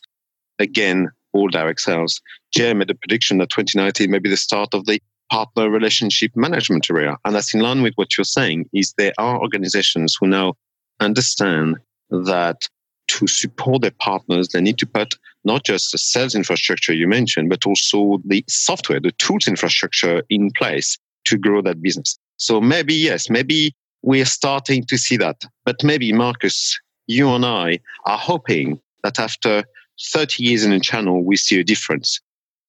[0.59, 2.21] Again, all direct sales.
[2.53, 6.89] Jay made a prediction that 2019 may be the start of the partner relationship management
[6.89, 7.17] area.
[7.25, 10.53] And that's in line with what you're saying is there are organizations who now
[10.99, 11.77] understand
[12.09, 12.67] that
[13.07, 17.49] to support their partners, they need to put not just the sales infrastructure you mentioned,
[17.49, 22.17] but also the software, the tools infrastructure in place to grow that business.
[22.37, 25.43] So maybe, yes, maybe we're starting to see that.
[25.65, 29.63] But maybe, Marcus, you and I are hoping that after
[30.11, 32.19] 30 years in a channel, we see a difference.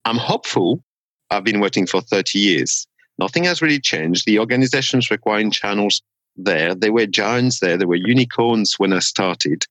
[0.05, 0.83] I'm hopeful.
[1.31, 2.87] I've been waiting for 30 years.
[3.17, 4.25] Nothing has really changed.
[4.25, 6.01] The organizations requiring channels
[6.35, 9.65] there, they were giants there, they were unicorns when I started.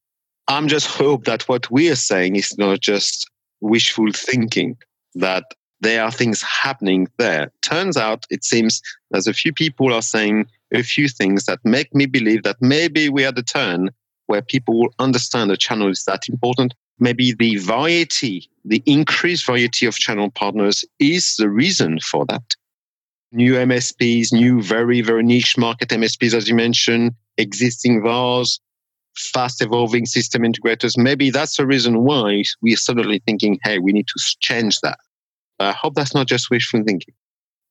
[0.48, 3.28] I'm just hope that what we are saying is not just
[3.60, 4.76] wishful thinking,
[5.14, 5.44] that
[5.80, 7.52] there are things happening there.
[7.62, 11.94] Turns out it seems there's a few people are saying a few things that make
[11.94, 13.90] me believe that maybe we are the turn
[14.26, 16.74] where people will understand the channel is that important.
[16.98, 22.56] Maybe the variety, the increased variety of channel partners is the reason for that.
[23.30, 28.60] New MSPs, new very, very niche market MSPs, as you mentioned, existing VARs,
[29.16, 30.96] fast evolving system integrators.
[30.96, 34.98] Maybe that's the reason why we're suddenly thinking, hey, we need to change that.
[35.58, 37.14] I hope that's not just wishful thinking.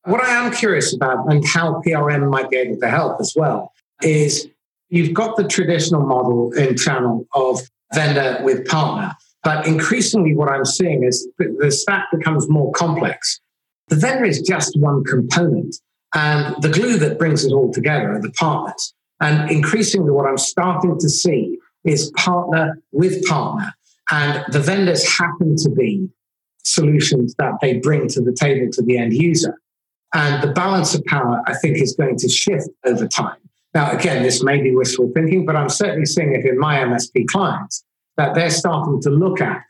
[0.03, 3.73] What I am curious about and how PRM might be able to help as well
[4.01, 4.47] is
[4.89, 7.59] you've got the traditional model in channel of
[7.93, 9.15] vendor with partner.
[9.43, 13.39] But increasingly, what I'm seeing is the stack becomes more complex.
[13.87, 15.75] The vendor is just one component,
[16.13, 18.93] and the glue that brings it all together are the partners.
[19.21, 23.73] And increasingly, what I'm starting to see is partner with partner.
[24.11, 26.09] And the vendors happen to be
[26.63, 29.57] solutions that they bring to the table to the end user.
[30.13, 33.37] And the balance of power, I think, is going to shift over time.
[33.73, 37.27] Now, again, this may be wishful thinking, but I'm certainly seeing it in my MSP
[37.27, 37.83] clients
[38.15, 39.61] that they're starting to look at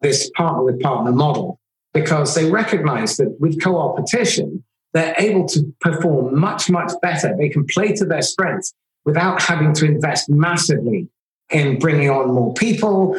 [0.00, 1.58] this partner with partner model
[1.94, 4.62] because they recognize that with co-opetition,
[4.92, 7.34] they're able to perform much, much better.
[7.36, 11.08] They can play to their strengths without having to invest massively
[11.50, 13.18] in bringing on more people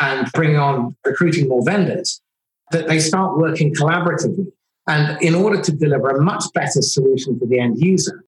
[0.00, 2.20] and bringing on recruiting more vendors,
[2.70, 4.46] that they start working collaboratively.
[4.86, 8.24] And in order to deliver a much better solution for the end user.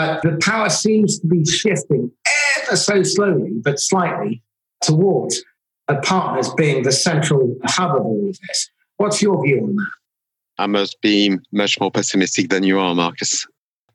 [0.00, 2.10] But the power seems to be shifting
[2.62, 4.42] ever so slowly, but slightly
[4.80, 5.44] towards
[6.02, 8.70] partners being the central hub of all of this.
[8.96, 9.90] What's your view on that?
[10.56, 13.46] I must be much more pessimistic than you are, Marcus.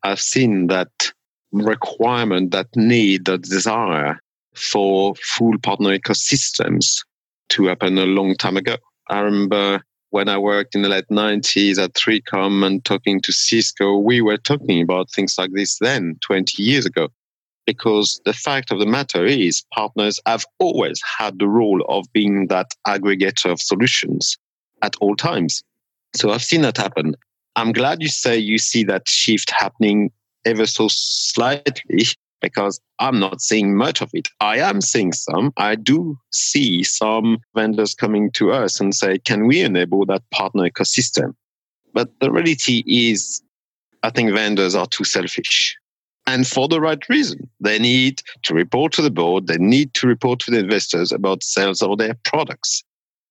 [0.03, 1.11] I've seen that
[1.51, 4.19] requirement, that need, that desire
[4.53, 7.03] for full partner ecosystems
[7.49, 8.77] to happen a long time ago.
[9.09, 9.83] I remember
[10.15, 14.37] when I worked in the late 90s at 3Com and talking to Cisco, we were
[14.37, 17.09] talking about things like this then, 20 years ago.
[17.65, 22.47] Because the fact of the matter is, partners have always had the role of being
[22.47, 24.37] that aggregator of solutions
[24.81, 25.61] at all times.
[26.15, 27.15] So I've seen that happen.
[27.57, 30.11] I'm glad you say you see that shift happening
[30.45, 32.05] ever so slightly
[32.45, 34.27] because I'm not seeing much of it.
[34.39, 35.51] I am seeing some.
[35.57, 40.69] I do see some vendors coming to us and say, can we enable that partner
[40.69, 41.33] ecosystem?
[41.93, 43.41] But the reality is,
[44.03, 45.75] I think vendors are too selfish.
[46.27, 47.49] And for the right reason.
[47.59, 51.43] They need to report to the board, they need to report to the investors about
[51.43, 52.83] sales of their products.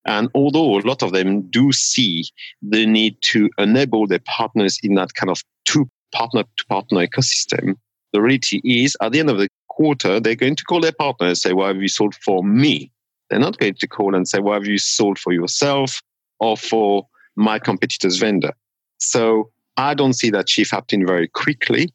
[0.06, 2.24] And although a lot of them do see
[2.62, 7.76] the need to enable their partners in that kind of two partner to partner ecosystem,
[8.14, 11.26] the reality is at the end of the quarter, they're going to call their partner
[11.26, 12.90] and say, Well, have you sold for me?
[13.30, 16.00] They're not going to call and say, well, have you sold for yourself
[16.40, 18.52] or for my competitor's vendor?
[18.98, 21.88] So I don't see that shift happening very quickly.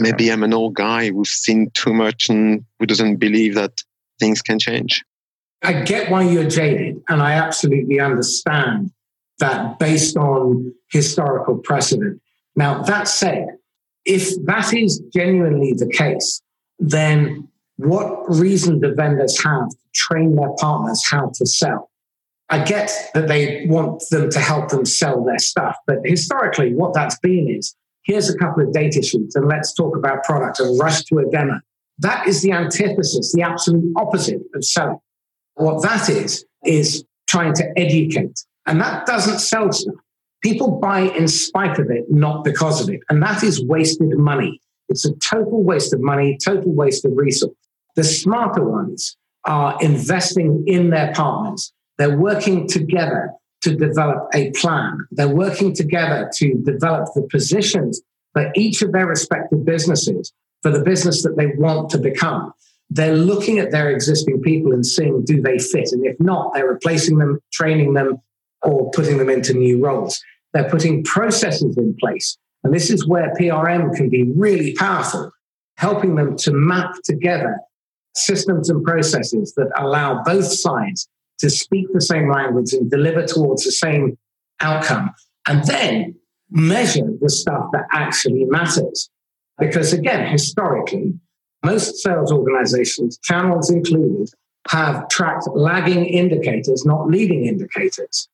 [0.00, 3.82] Maybe I'm an old guy who's seen too much and who doesn't believe that
[4.18, 5.04] things can change.
[5.62, 8.90] I get why you're jaded, and I absolutely understand
[9.38, 12.20] that based on historical precedent.
[12.56, 13.46] Now, that said,
[14.04, 16.42] if that is genuinely the case,
[16.78, 21.90] then what reason do vendors have to train their partners how to sell?
[22.50, 26.92] I get that they want them to help them sell their stuff, but historically, what
[26.92, 27.74] that's been is
[28.04, 31.30] here's a couple of data sheets and let's talk about product and rush to a
[31.30, 31.60] demo.
[31.98, 34.98] That is the antithesis, the absolute opposite of selling.
[35.54, 38.44] What that is, is trying to educate.
[38.66, 39.94] And that doesn't sell stuff.
[40.44, 43.00] People buy in spite of it, not because of it.
[43.08, 44.60] And that is wasted money.
[44.90, 47.54] It's a total waste of money, total waste of resource.
[47.96, 49.16] The smarter ones
[49.46, 51.72] are investing in their partners.
[51.96, 53.32] They're working together
[53.62, 54.98] to develop a plan.
[55.12, 58.02] They're working together to develop the positions
[58.34, 60.30] for each of their respective businesses
[60.62, 62.52] for the business that they want to become.
[62.90, 65.88] They're looking at their existing people and seeing do they fit?
[65.92, 68.18] And if not, they're replacing them, training them,
[68.62, 70.22] or putting them into new roles.
[70.54, 72.38] They're putting processes in place.
[72.62, 75.30] And this is where PRM can be really powerful,
[75.76, 77.58] helping them to map together
[78.14, 81.08] systems and processes that allow both sides
[81.40, 84.16] to speak the same language and deliver towards the same
[84.60, 85.10] outcome.
[85.46, 86.14] And then
[86.50, 89.10] measure the stuff that actually matters.
[89.58, 91.12] Because again, historically,
[91.64, 94.30] most sales organizations, channels included,
[94.68, 98.28] have tracked lagging indicators, not leading indicators.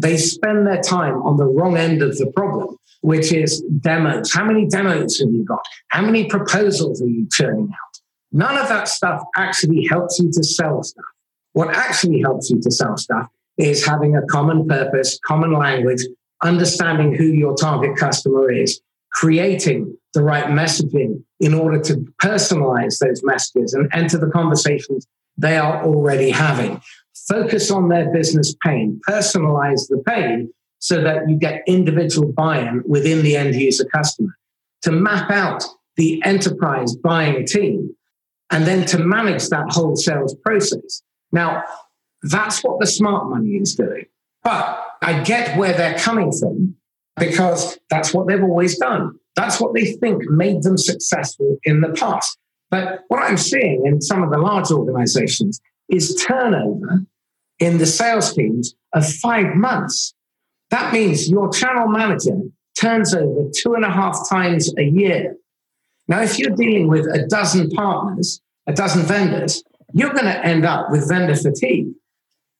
[0.00, 4.32] They spend their time on the wrong end of the problem, which is demos.
[4.32, 5.64] How many demos have you got?
[5.88, 8.00] How many proposals are you churning out?
[8.32, 11.04] None of that stuff actually helps you to sell stuff.
[11.52, 16.02] What actually helps you to sell stuff is having a common purpose, common language,
[16.42, 18.80] understanding who your target customer is,
[19.12, 25.56] creating the right messaging in order to personalize those messages and enter the conversations they
[25.56, 26.80] are already having.
[27.28, 32.82] Focus on their business pain, personalize the pain so that you get individual buy in
[32.86, 34.36] within the end user customer.
[34.82, 35.64] To map out
[35.96, 37.94] the enterprise buying team
[38.50, 41.02] and then to manage that whole sales process.
[41.32, 41.62] Now,
[42.22, 44.04] that's what the smart money is doing.
[44.42, 46.76] But I get where they're coming from
[47.16, 49.18] because that's what they've always done.
[49.36, 52.36] That's what they think made them successful in the past.
[52.70, 57.06] But what I'm seeing in some of the large organizations is turnover
[57.58, 60.14] in the sales teams of five months.
[60.70, 62.36] That means your channel manager
[62.78, 65.36] turns over two and a half times a year.
[66.08, 70.64] Now, if you're dealing with a dozen partners, a dozen vendors, you're going to end
[70.66, 71.88] up with vendor fatigue.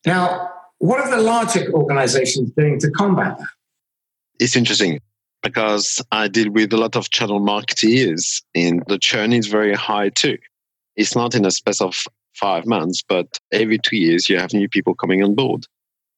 [0.07, 3.49] Now, what are the larger organizations doing to combat that?
[4.39, 5.01] It's interesting
[5.43, 10.09] because I deal with a lot of channel marketeers and the churn is very high
[10.09, 10.39] too.
[10.97, 12.05] It's not in a space of
[12.35, 15.67] five months, but every two years you have new people coming on board.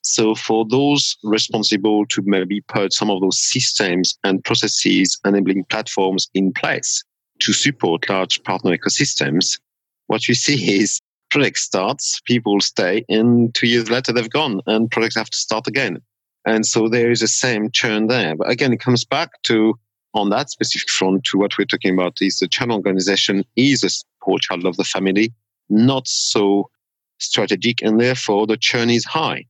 [0.03, 6.29] So for those responsible to maybe put some of those systems and processes enabling platforms
[6.33, 7.03] in place
[7.41, 9.59] to support large partner ecosystems,
[10.07, 11.01] what you see is
[11.31, 15.67] project starts, people stay, and two years later they've gone, and projects have to start
[15.67, 16.01] again.
[16.47, 18.37] And so there is the same churn there.
[18.37, 19.77] But again, it comes back to
[20.15, 23.91] on that specific front to what we're talking about is the channel organization is a
[24.25, 25.33] core child of the family,
[25.69, 26.71] not so
[27.19, 29.45] strategic, and therefore the churn is high.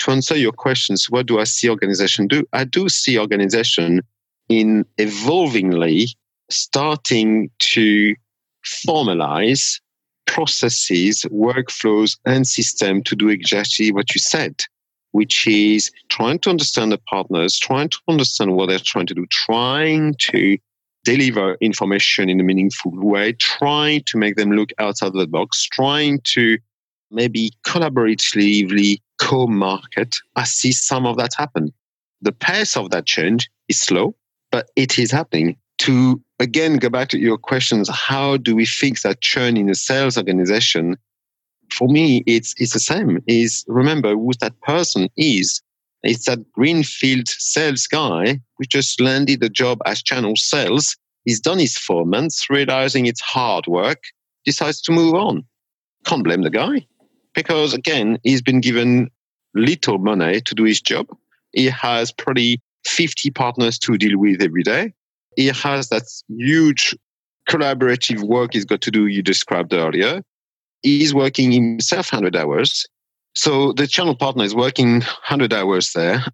[0.00, 2.44] To answer your questions, what do I see organization do?
[2.52, 4.02] I do see organization
[4.48, 6.08] in evolvingly
[6.50, 8.14] starting to
[8.64, 9.80] formalize
[10.26, 14.54] processes, workflows, and system to do exactly what you said,
[15.12, 19.26] which is trying to understand the partners, trying to understand what they're trying to do,
[19.26, 20.58] trying to
[21.08, 26.20] deliver information in a meaningful way, trying to make them look outside the box, trying
[26.24, 26.58] to
[27.10, 30.16] maybe collaboratively co-market.
[30.36, 31.72] I see some of that happen.
[32.20, 34.14] The pace of that change is slow,
[34.52, 39.04] but it is happening to again go back to your questions how do we fix
[39.04, 40.96] that churn in a sales organization
[41.70, 45.62] for me it's it's the same is remember who that person is
[46.02, 50.96] it's that greenfield sales guy who just landed the job as channel sales.
[51.24, 54.02] He's done his four months realizing it's hard work
[54.44, 55.44] decides to move on.
[56.04, 56.86] Can't blame the guy
[57.34, 59.10] because again he's been given
[59.54, 61.06] little money to do his job.
[61.52, 64.92] He has probably 50 partners to deal with every day.
[65.36, 66.94] He has that huge
[67.48, 70.22] collaborative work he's got to do you described earlier.
[70.82, 72.86] He's working himself 100 hours.
[73.38, 76.24] So the channel partner is working 100 hours there.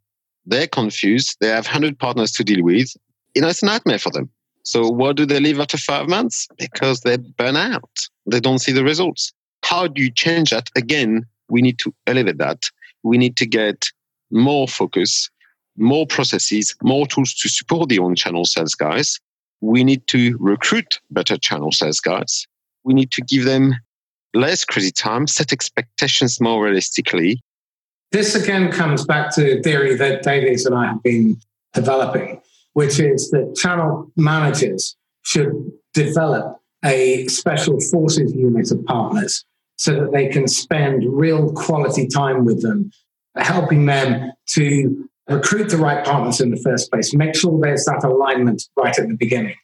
[0.47, 1.37] They're confused.
[1.39, 2.97] They have 100 partners to deal with.
[3.35, 4.31] You know, it's a nightmare for them.
[4.63, 6.49] So what do they leave after five months?
[6.57, 7.91] Because they burn out.
[8.25, 9.35] They don't see the results.
[9.63, 10.71] How do you change that?
[10.77, 12.71] Again, we need to elevate that.
[13.03, 13.85] We need to get
[14.31, 15.29] more focus,
[15.77, 19.21] more processes, more tools to support the on channel sales guys.
[19.61, 22.47] We need to recruit better channel sales guys.
[22.83, 23.75] We need to give them
[24.35, 27.43] less crazy time, set expectations more realistically.
[28.13, 31.37] This again comes back to a theory that Davies and I have been
[31.73, 32.41] developing,
[32.75, 39.45] which is that channel managers should develop a special forces unit of partners
[39.77, 42.91] so that they can spend real quality time with them,
[43.37, 48.05] helping them to recruit the right partners in the first place, make sure there's that
[48.05, 49.57] alignment right at the beginning.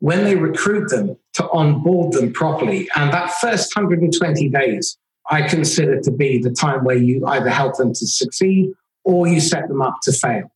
[0.00, 2.88] When they recruit them, to onboard them properly.
[2.96, 4.98] And that first 120 days,
[5.30, 8.72] I consider to be the time where you either help them to succeed
[9.04, 10.50] or you set them up to fail.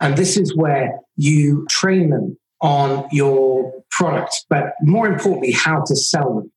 [0.00, 5.94] And this is where you train them on your product, but more importantly, how to
[5.94, 6.52] sell them,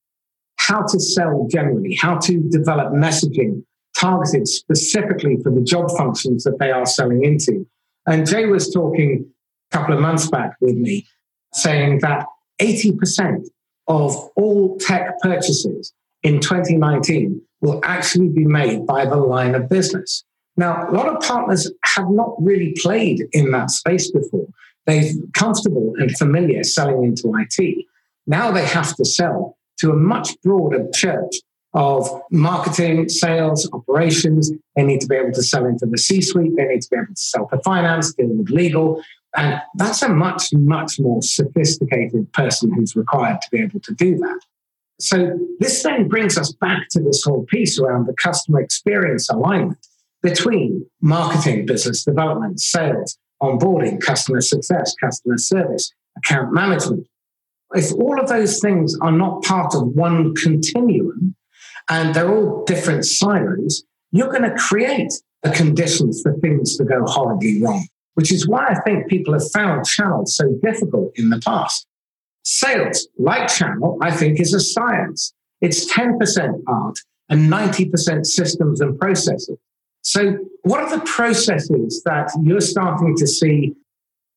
[0.58, 3.64] how to sell generally, how to develop messaging
[3.98, 7.68] targeted specifically for the job functions that they are selling into.
[8.08, 9.30] And Jay was talking
[9.72, 11.06] a couple of months back with me
[11.54, 12.26] saying that
[12.62, 13.46] 80%
[13.90, 20.24] of all tech purchases in 2019 will actually be made by the line of business.
[20.56, 24.48] Now, a lot of partners have not really played in that space before.
[24.86, 27.86] They're comfortable and familiar selling into IT.
[28.28, 31.36] Now they have to sell to a much broader church
[31.74, 34.52] of marketing, sales, operations.
[34.76, 36.56] They need to be able to sell into the C suite.
[36.56, 39.04] They need to be able to sell to finance, deal with legal.
[39.36, 44.18] And that's a much, much more sophisticated person who's required to be able to do
[44.18, 44.40] that.
[45.00, 49.86] So this then brings us back to this whole piece around the customer experience alignment
[50.22, 57.08] between marketing, business development, sales, onboarding, customer success, customer service, account management.
[57.74, 61.36] If all of those things are not part of one continuum
[61.90, 65.14] and they're all different silos, you're going to create
[65.44, 67.88] the conditions for things to go horribly wrong
[68.20, 71.88] which is why I think people have found channel so difficult in the past.
[72.44, 75.34] Sales, like channel, I think is a science.
[75.62, 77.00] It's 10% art
[77.30, 79.58] and 90% systems and processes.
[80.02, 83.74] So, what are the processes that you're starting to see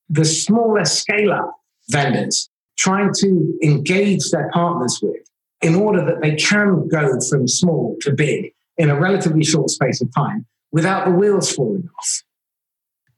[0.08, 1.56] the smaller scale up
[1.90, 5.28] vendors trying to engage their partners with
[5.60, 10.00] in order that they can go from small to big in a relatively short space
[10.00, 12.22] of time without the wheels falling off?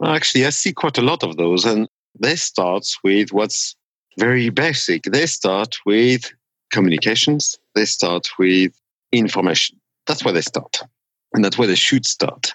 [0.02, 1.88] Actually, I see quite a lot of those, and
[2.18, 3.76] they start with what's
[4.18, 5.04] very basic.
[5.04, 6.32] They start with
[6.72, 7.58] communications.
[7.74, 8.72] They start with
[9.12, 9.80] information.
[10.06, 10.82] That's where they start,
[11.32, 12.52] and that's where they should start.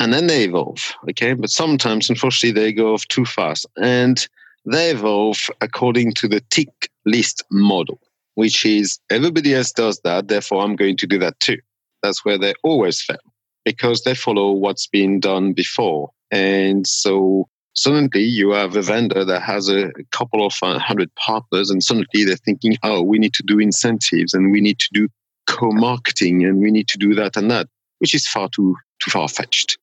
[0.00, 0.94] And then they evolve.
[1.10, 4.26] Okay, but sometimes, unfortunately, they go off too fast, and
[4.64, 8.00] they evolve according to the tick list model,
[8.34, 11.58] which is everybody else does that, therefore I'm going to do that too.
[12.02, 13.18] That's where they always fail
[13.64, 19.42] because they follow what's been done before and so suddenly you have a vendor that
[19.42, 23.42] has a couple of uh, hundred partners, and suddenly they're thinking, oh, we need to
[23.46, 25.08] do incentives and we need to do
[25.46, 27.68] co marketing and we need to do that and that,
[27.98, 29.78] which is far too, too far fetched.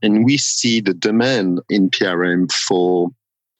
[0.00, 3.10] And we see the demand in PRM for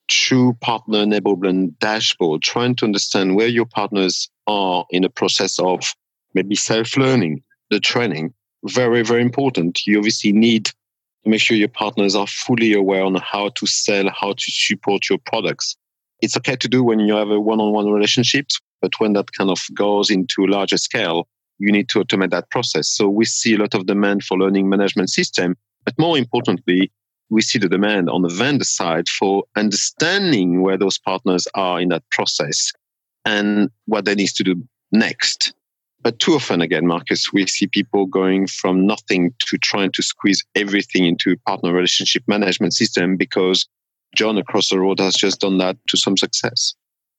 [0.07, 5.93] true partner enablement dashboard, trying to understand where your partners are in the process of
[6.33, 8.33] maybe self learning, the training.
[8.63, 9.85] Very, very important.
[9.85, 10.71] You obviously need
[11.25, 15.19] make sure your partners are fully aware on how to sell, how to support your
[15.25, 15.75] products.
[16.21, 18.47] It's okay to do when you have a one-on-one relationship,
[18.81, 21.27] but when that kind of goes into a larger scale,
[21.59, 22.89] you need to automate that process.
[22.89, 25.55] So we see a lot of demand for learning management system,
[25.85, 26.91] but more importantly,
[27.29, 31.89] we see the demand on the vendor side for understanding where those partners are in
[31.89, 32.71] that process
[33.25, 35.53] and what they need to do next.
[36.01, 40.43] But too often, again, Marcus, we see people going from nothing to trying to squeeze
[40.55, 43.67] everything into a partner relationship management system because
[44.15, 46.73] John across the road has just done that to some success.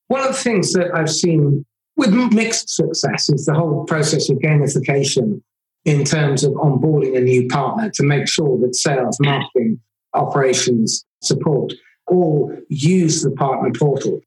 [0.09, 1.65] One of the things that I've seen
[1.97, 5.43] with mixed success is the whole process of gamification
[5.85, 9.81] in terms of onboarding a new partner to make sure that sales, marketing,
[10.15, 11.73] operations, support
[12.07, 14.21] all use the partner portal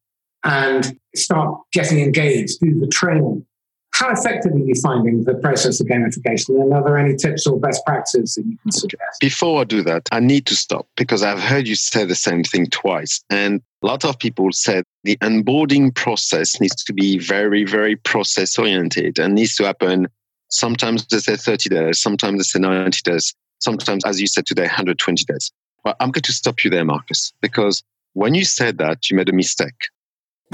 [0.43, 3.45] and start getting engaged, do the training,
[3.93, 6.61] how effective are you finding the process of gamification?
[6.61, 9.19] And are there any tips or best practices that you can suggest?
[9.21, 12.43] Before I do that, I need to stop because I've heard you say the same
[12.43, 13.23] thing twice.
[13.29, 18.57] And a lot of people said the onboarding process needs to be very, very process
[18.57, 20.07] oriented and needs to happen
[20.53, 24.63] Sometimes they say 30 days, sometimes they say 90 days, sometimes, as you said today,
[24.63, 25.51] 120 days.
[25.83, 27.83] Well, I'm going to stop you there, Marcus, because
[28.13, 29.89] when you said that, you made a mistake.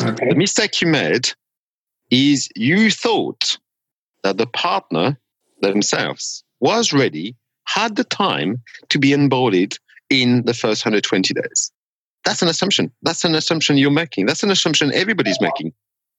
[0.01, 0.29] Okay.
[0.29, 1.33] The mistake you made
[2.11, 3.57] is you thought
[4.23, 5.17] that the partner
[5.61, 7.35] themselves was ready,
[7.65, 9.77] had the time to be onboarded
[10.09, 11.71] in the first 120 days.
[12.25, 12.91] That's an assumption.
[13.01, 14.25] That's an assumption you're making.
[14.25, 15.73] That's an assumption everybody's making.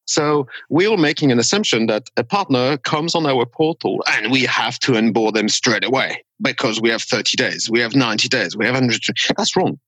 [0.07, 4.78] So we're making an assumption that a partner comes on our portal and we have
[4.80, 8.64] to onboard them straight away because we have 30 days, we have 90 days, we
[8.64, 9.01] have 100.
[9.36, 9.78] That's wrong.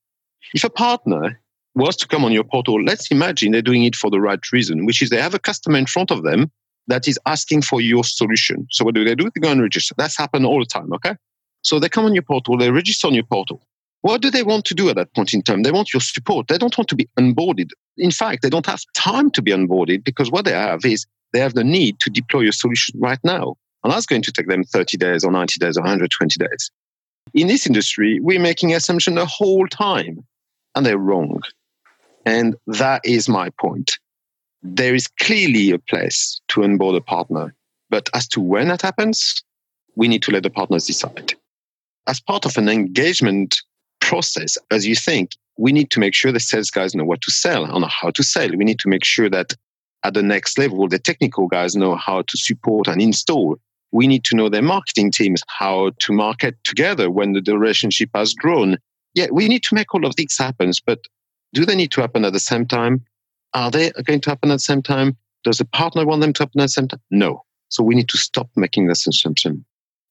[0.55, 1.41] If a partner
[1.75, 4.85] was to come on your portal, let's imagine they're doing it for the right reason,
[4.85, 6.51] which is they have a customer in front of them
[6.89, 8.67] that is asking for your solution.
[8.71, 9.31] So what do they do?
[9.35, 9.95] They go and register.
[9.97, 10.93] That's happened all the time.
[10.93, 11.15] Okay.
[11.63, 13.63] So they come on your portal, they register on your portal.
[14.03, 15.63] What do they want to do at that point in time?
[15.63, 16.49] They want your support.
[16.49, 17.71] They don't want to be onboarded.
[17.97, 21.39] In fact, they don't have time to be onboarded because what they have is they
[21.39, 23.55] have the need to deploy your solution right now.
[23.85, 26.71] And that's going to take them 30 days or 90 days or 120 days.
[27.33, 30.27] In this industry, we're making assumption the whole time
[30.75, 31.41] and they're wrong.
[32.25, 33.99] And that is my point.
[34.63, 37.55] There is clearly a place to onboard a partner,
[37.91, 39.43] but as to when that happens,
[39.97, 41.35] we need to let the partners decide.
[42.07, 43.61] As part of an engagement
[44.01, 47.31] process, as you think, we need to make sure the sales guys know what to
[47.31, 48.49] sell and how to sell.
[48.51, 49.55] We need to make sure that
[50.05, 53.57] at the next level, the technical guys know how to support and install.
[53.93, 58.33] We need to know their marketing teams how to market together when the relationship has
[58.35, 58.79] grown.
[59.15, 61.01] Yeah, we need to make all of these happen, but
[61.53, 63.05] do they need to happen at the same time?
[63.55, 65.17] Are they going to happen at the same time?
[65.45, 67.01] Does the partner want them to happen at the same time?
[67.11, 67.45] No.
[67.69, 69.65] So we need to stop making this assumption.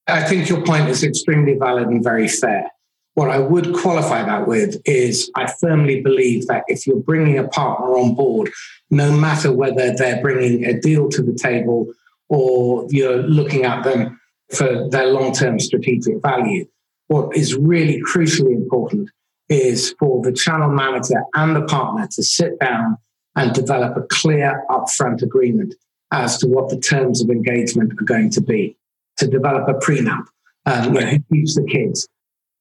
[0.07, 2.69] I think your point is extremely valid and very fair.
[3.13, 7.47] What I would qualify that with is I firmly believe that if you're bringing a
[7.47, 8.51] partner on board,
[8.89, 11.91] no matter whether they're bringing a deal to the table
[12.29, 14.19] or you're looking at them
[14.55, 16.65] for their long term strategic value,
[17.07, 19.09] what is really crucially important
[19.51, 22.97] is for the channel manager and the partner to sit down
[23.35, 25.75] and develop a clear upfront agreement
[26.11, 28.77] as to what the terms of engagement are going to be,
[29.17, 30.23] to develop a prenup,
[30.65, 32.07] um, who keeps the kids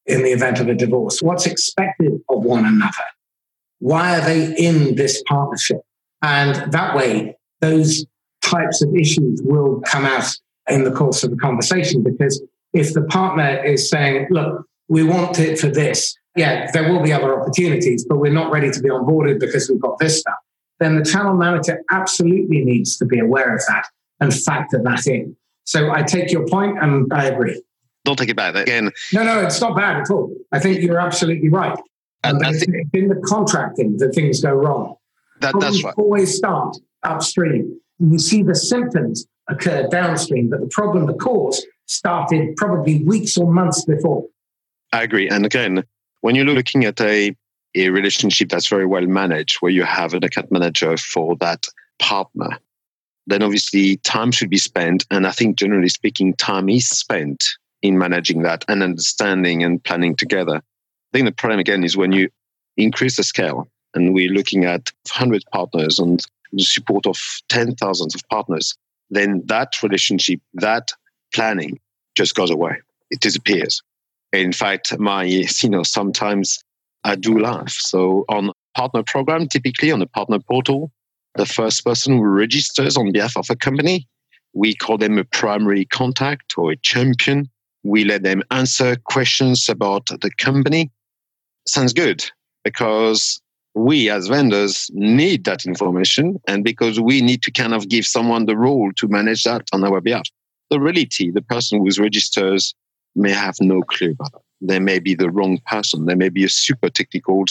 [0.06, 3.04] in the event of a divorce, what's expected of one another,
[3.78, 5.80] why are they in this partnership?
[6.22, 8.04] And that way, those
[8.42, 10.28] types of issues will come out
[10.68, 15.38] in the course of the conversation because if the partner is saying, look, we want
[15.38, 18.88] it for this, yeah, there will be other opportunities, but we're not ready to be
[18.88, 20.36] onboarded because we've got this stuff,
[20.78, 23.86] then the channel manager absolutely needs to be aware of that
[24.20, 25.36] and factor that in.
[25.64, 27.62] So I take your point and I agree.
[28.04, 28.90] Don't take it back again.
[29.12, 30.34] No, no, it's not bad at all.
[30.52, 31.78] I think you're absolutely right.
[32.22, 32.42] And,
[32.92, 34.96] in the contracting that things go wrong.
[35.40, 35.94] That, that's right.
[35.96, 37.80] Always start upstream.
[37.98, 43.50] You see the symptoms occur downstream, but the problem, the cause, started probably weeks or
[43.52, 44.26] months before.
[44.92, 45.28] I agree.
[45.28, 45.84] And again,
[46.20, 47.34] when you're looking at a,
[47.74, 51.66] a relationship that's very well managed, where you have an account manager for that
[51.98, 52.58] partner,
[53.26, 55.06] then obviously time should be spent.
[55.10, 57.44] And I think generally speaking, time is spent
[57.82, 60.56] in managing that and understanding and planning together.
[60.56, 62.28] I think the problem again is when you
[62.76, 67.18] increase the scale and we're looking at 100 partners and the support of
[67.48, 68.76] 10,000 of partners,
[69.10, 70.88] then that relationship, that
[71.32, 71.78] planning
[72.14, 72.76] just goes away.
[73.10, 73.82] It disappears.
[74.32, 76.62] In fact, my, you know, sometimes
[77.04, 77.70] I do laugh.
[77.70, 80.92] So on partner program, typically on the partner portal,
[81.34, 84.06] the first person who registers on behalf of a company,
[84.52, 87.48] we call them a primary contact or a champion.
[87.82, 90.90] We let them answer questions about the company.
[91.66, 92.24] Sounds good
[92.64, 93.40] because
[93.74, 98.46] we as vendors need that information and because we need to kind of give someone
[98.46, 100.24] the role to manage that on our behalf.
[100.70, 102.74] The reality, the person who registers
[103.14, 104.42] may have no clue about it.
[104.60, 106.06] They may be the wrong person.
[106.06, 107.44] They may be a super technical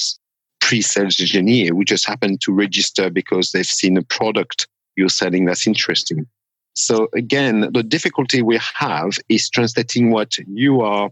[0.62, 5.66] pre-sales engineer who just happened to register because they've seen a product you're selling that's
[5.66, 6.28] interesting.
[6.74, 11.10] So again, the difficulty we have is translating what you are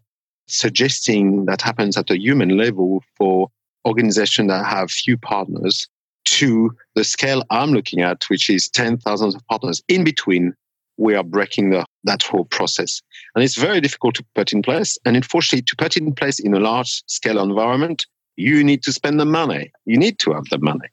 [0.48, 3.50] suggesting that happens at a human level for
[3.86, 5.88] organizations that have few partners
[6.26, 9.82] to the scale I'm looking at, which is 10,000 of partners.
[9.88, 10.54] In between,
[10.98, 13.02] we are breaking the, that whole process.
[13.36, 14.98] And it's very difficult to put in place.
[15.06, 18.94] And unfortunately, to put it in place in a large scale environment, you need to
[18.94, 19.72] spend the money.
[19.86, 20.90] You need to have the money.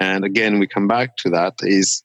[0.00, 2.02] And again, we come back to that is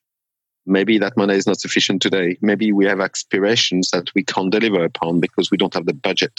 [0.66, 2.38] maybe that money is not sufficient today.
[2.42, 6.34] Maybe we have aspirations that we can't deliver upon because we don't have the budget.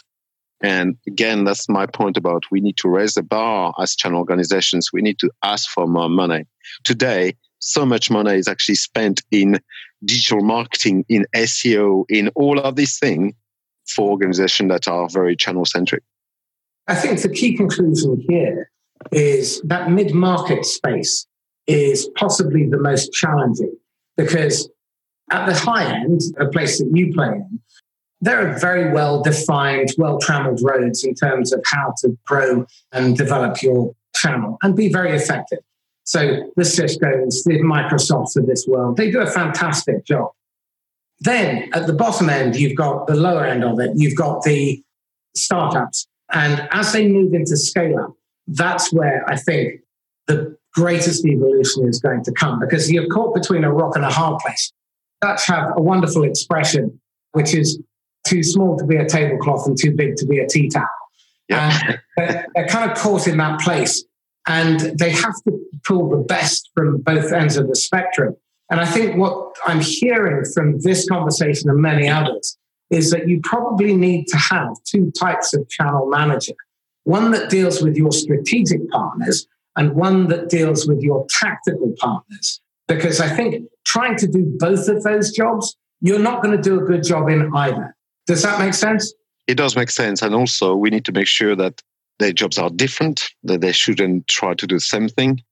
[0.63, 4.93] And again, that's my point about we need to raise the bar as channel organizations.
[4.93, 6.45] We need to ask for more money.
[6.85, 9.61] Today, so much money is actually spent in
[10.05, 13.35] digital marketing, in SEO, in all of these things
[13.87, 16.03] for organizations that are very channel centric.
[16.87, 18.71] I think the key conclusion here
[19.13, 21.27] is that mid market space
[21.67, 23.75] is possibly the most challenging
[24.17, 24.69] because
[25.31, 27.61] at the high end, a place that you play in,
[28.21, 33.17] there are very well defined, well trammeled roads in terms of how to grow and
[33.17, 35.61] develop your channel and be very effective.
[36.05, 40.31] So the Cisco's, the Microsofts of this world, they do a fantastic job.
[41.21, 44.83] Then at the bottom end, you've got the lower end of it, you've got the
[45.37, 46.07] startups.
[46.33, 48.15] And as they move into scale up,
[48.47, 49.81] that's where I think
[50.27, 54.11] the greatest evolution is going to come because you're caught between a rock and a
[54.11, 54.73] hard place.
[55.21, 57.01] Dutch have a wonderful expression,
[57.33, 57.81] which is
[58.27, 60.87] too small to be a tablecloth and too big to be a tea towel.
[61.49, 61.97] Yeah.
[62.17, 64.05] they're, they're kind of caught in that place
[64.47, 68.37] and they have to pull the best from both ends of the spectrum.
[68.71, 72.57] And I think what I'm hearing from this conversation and many others
[72.91, 76.55] is that you probably need to have two types of channel manager
[77.05, 82.61] one that deals with your strategic partners and one that deals with your tactical partners.
[82.89, 86.81] Because I think trying to do both of those jobs, you're not going to do
[86.81, 87.97] a good job in either.
[88.27, 89.13] Does that make sense?
[89.47, 90.23] It does make sense.
[90.23, 91.83] And also, we need to make sure that
[92.21, 95.43] their jobs are different, that they shouldn't try to do the same thing.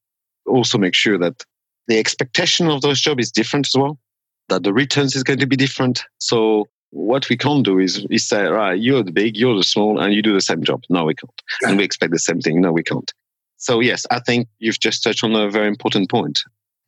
[0.46, 1.42] Also, make sure that
[1.88, 3.98] the expectation of those jobs is different as well,
[4.48, 6.04] that the returns is going to be different.
[6.18, 10.00] So, what we can't do is, is say, right, you're the big, you're the small,
[10.00, 10.82] and you do the same job.
[10.88, 11.42] No, we can't.
[11.62, 12.60] And we expect the same thing.
[12.60, 13.12] No, we can't.
[13.56, 16.38] So, yes, I think you've just touched on a very important point.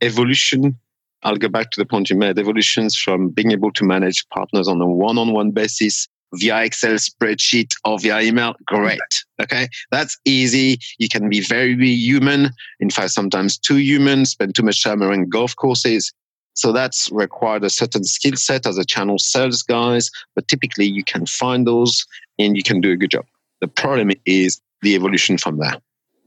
[0.00, 0.78] Evolution
[1.22, 2.38] I'll go back to the point you made.
[2.38, 7.98] Evolutions from being able to manage partners on a one-on-one basis via Excel spreadsheet or
[7.98, 8.54] via email.
[8.66, 9.00] Great.
[9.40, 9.68] Okay.
[9.90, 10.78] That's easy.
[10.98, 12.50] You can be very, very human.
[12.78, 16.12] In fact, sometimes too human, spend too much time around golf courses.
[16.54, 21.04] So that's required a certain skill set as a channel sales guys, but typically you
[21.04, 22.06] can find those
[22.38, 23.24] and you can do a good job.
[23.60, 25.76] The problem is the evolution from there.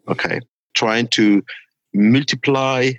[0.08, 0.40] Okay.
[0.76, 1.44] Trying to
[1.94, 2.92] multiply,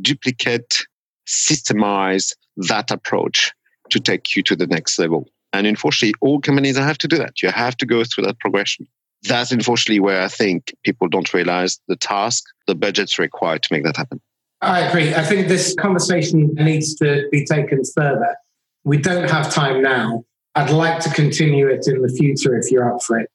[0.00, 0.78] duplicate,
[1.26, 3.52] systemize that approach
[3.90, 5.28] to take you to the next level.
[5.52, 7.42] And unfortunately, all companies have to do that.
[7.42, 8.86] You have to go through that progression.
[9.24, 13.84] That's unfortunately where I think people don't realize the task, the budgets required to make
[13.84, 14.20] that happen.
[14.60, 15.14] I agree.
[15.14, 18.36] I think this conversation needs to be taken further.
[18.84, 20.24] We don't have time now.
[20.54, 23.30] I'd like to continue it in the future if you're up for it.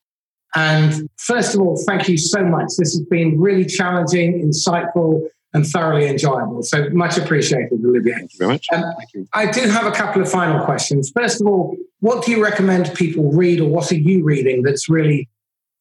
[0.56, 2.70] And first of all, thank you so much.
[2.78, 5.28] This has been really challenging, insightful,
[5.58, 6.64] and thoroughly enjoyable.
[6.64, 8.14] So much appreciated, Olivier.
[8.14, 8.68] Thank you very much.
[8.74, 9.28] Um, Thank you.
[9.34, 11.12] I do have a couple of final questions.
[11.16, 14.88] First of all, what do you recommend people read, or what are you reading that's
[14.88, 15.28] really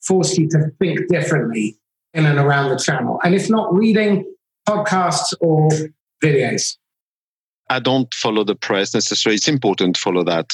[0.03, 1.77] forced you to think differently
[2.15, 3.21] in and around the channel?
[3.23, 4.25] And if not reading,
[4.67, 5.69] podcasts or
[6.23, 6.77] videos?
[7.69, 9.37] I don't follow the press necessarily.
[9.37, 10.53] It's important to follow that.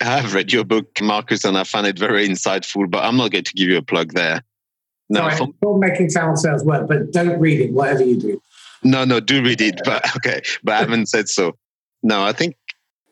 [0.00, 3.44] I've read your book, Marcus, and I found it very insightful, but I'm not going
[3.44, 4.42] to give you a plug there.
[5.10, 8.42] No, Sorry, for- making channel sales work, but don't read it, whatever you do.
[8.84, 11.56] No, no, do read it, but okay, but I haven't said so.
[12.02, 12.56] No, I think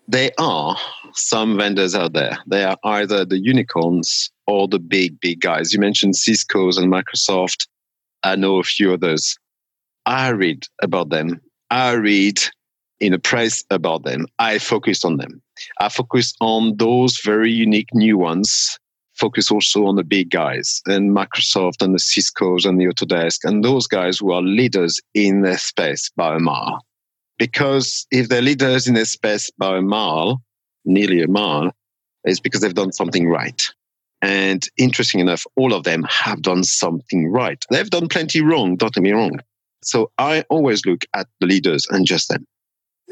[0.09, 0.77] there are
[1.15, 2.39] some vendors out there.
[2.47, 5.73] They are either the unicorns or the big, big guys.
[5.73, 7.67] You mentioned Cisco's and Microsoft.
[8.23, 9.37] I know a few others.
[10.05, 11.41] I read about them.
[11.71, 12.41] I read
[13.01, 14.27] in the press about them.
[14.39, 15.43] I focus on them.
[15.81, 18.79] I focus on those very unique new ones
[19.17, 23.65] focus also on the big guys and Microsoft and the Cisco's and the Autodesk and
[23.65, 26.85] those guys who are leaders in their space by a mile.
[27.39, 30.43] Because if they're leaders in their space by a mile,
[30.85, 31.73] nearly a mile,
[32.25, 33.63] it's because they've done something right.
[34.23, 37.63] And interesting enough, all of them have done something right.
[37.71, 39.41] They've done plenty wrong, don't get me wrong.
[39.83, 42.47] So I always look at the leaders and just them.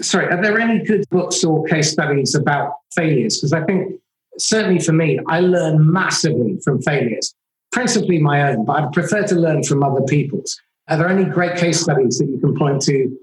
[0.01, 3.37] Sorry, are there any good books or case studies about failures?
[3.37, 3.95] Because I think
[4.39, 7.35] certainly for me, I learn massively from failures,
[7.73, 10.61] principally my own, but I'd prefer to learn from other people's.
[10.89, 13.17] Are there any great case studies that you can point to?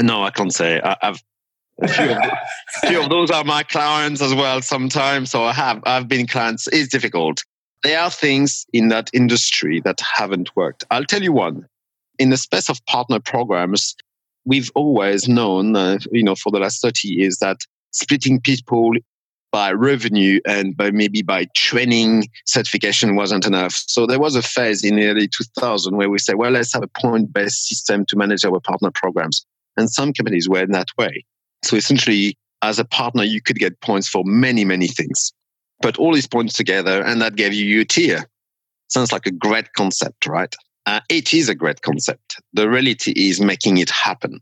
[0.00, 0.80] No, I can't say.
[0.82, 1.22] I, have
[1.80, 5.30] a few, of, a few of those are my clients as well sometimes.
[5.30, 6.68] So I have I've been clients.
[6.68, 7.44] It's difficult.
[7.82, 10.84] There are things in that industry that haven't worked.
[10.90, 11.66] I'll tell you one.
[12.18, 13.96] In the space of partner programs,
[14.44, 17.58] we've always known, uh, you know, for the last 30 years that
[17.90, 18.92] splitting people
[19.52, 23.74] by revenue and by maybe by training certification wasn't enough.
[23.74, 26.82] So there was a phase in the early 2000 where we said, well, let's have
[26.82, 29.44] a point-based system to manage our partner programs.
[29.76, 31.24] And some companies were in that way.
[31.62, 35.32] So essentially, as a partner, you could get points for many, many things.
[35.82, 38.24] Put all these points together, and that gave you your tier.
[38.88, 40.54] Sounds like a great concept, right?
[40.86, 42.40] Uh, it is a great concept.
[42.52, 44.40] The reality is making it happen.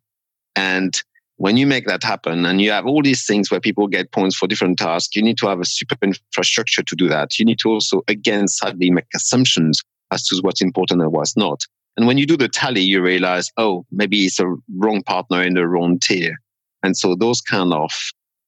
[0.56, 1.00] And
[1.40, 4.36] When you make that happen and you have all these things where people get points
[4.36, 7.38] for different tasks, you need to have a super infrastructure to do that.
[7.38, 11.62] You need to also, again, sadly make assumptions as to what's important and what's not.
[11.96, 15.54] And when you do the tally, you realize, oh, maybe it's a wrong partner in
[15.54, 16.36] the wrong tier.
[16.82, 17.90] And so those kind of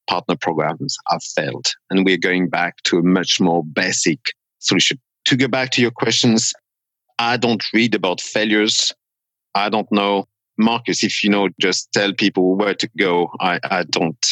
[0.07, 1.69] partner programs have failed.
[1.89, 4.19] And we're going back to a much more basic
[4.59, 4.99] solution.
[5.25, 6.53] To go back to your questions,
[7.19, 8.93] I don't read about failures.
[9.55, 10.27] I don't know.
[10.63, 13.31] Marcus, if you know, just tell people where to go.
[13.41, 14.27] I, I don't.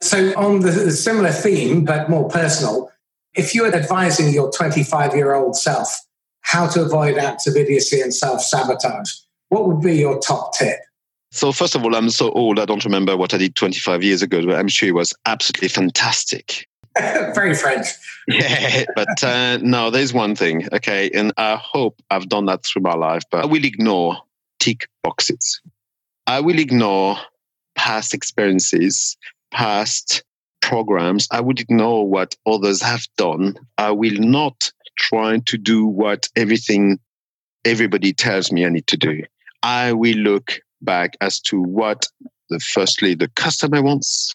[0.00, 2.90] So, on the similar theme, but more personal,
[3.34, 5.98] if you were advising your 25 year old self
[6.42, 9.10] how to avoid acts of idiocy and self sabotage,
[9.48, 10.78] what would be your top tip?
[11.30, 14.22] So, first of all, I'm so old, I don't remember what I did 25 years
[14.22, 16.68] ago, but I'm sure it was absolutely fantastic.
[16.98, 17.88] Very French.
[18.28, 22.82] Yeah, but uh, no, there's one thing, okay, and I hope I've done that through
[22.82, 24.16] my life, but I will ignore
[24.58, 25.60] tick boxes.
[26.26, 27.16] I will ignore
[27.74, 29.16] past experiences,
[29.50, 30.24] past
[30.62, 31.28] programs.
[31.30, 33.56] I would ignore what others have done.
[33.78, 36.98] I will not try to do what everything
[37.64, 39.22] everybody tells me I need to do.
[39.62, 42.06] I will look back as to what
[42.50, 44.34] the firstly the customer wants,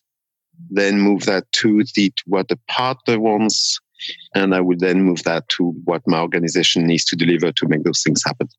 [0.70, 3.80] then move that to the what the partner wants,
[4.36, 7.84] and I will then move that to what my organization needs to deliver to make
[7.84, 8.50] those things happen.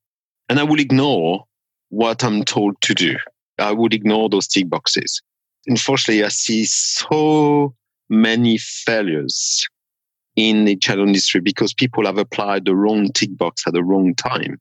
[0.49, 1.45] And I will ignore
[1.91, 3.17] what I'm told to do.
[3.59, 5.21] I would ignore those tick boxes.
[5.67, 7.75] Unfortunately, I see so
[8.09, 9.69] many failures
[10.37, 14.15] in the channel industry because people have applied the wrong tick box at the wrong
[14.15, 14.59] time.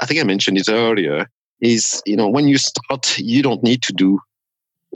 [0.00, 3.82] I think I mentioned it earlier is, you know, when you start, you don't need
[3.82, 4.18] to do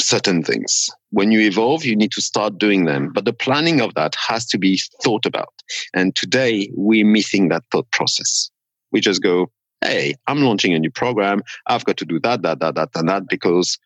[0.01, 0.91] certain things.
[1.11, 3.13] When you evolve, you need to start doing them.
[3.13, 5.53] But the planning of that has to be thought about.
[5.95, 8.51] And today we're missing that thought process.
[8.93, 9.51] We just go,
[9.83, 11.43] hey, I'm launching a new program.
[11.67, 13.79] I've got to do that, that, that, that, and that because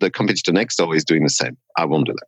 [0.00, 1.56] the competitor next door is doing the same.
[1.76, 2.26] I won't do that.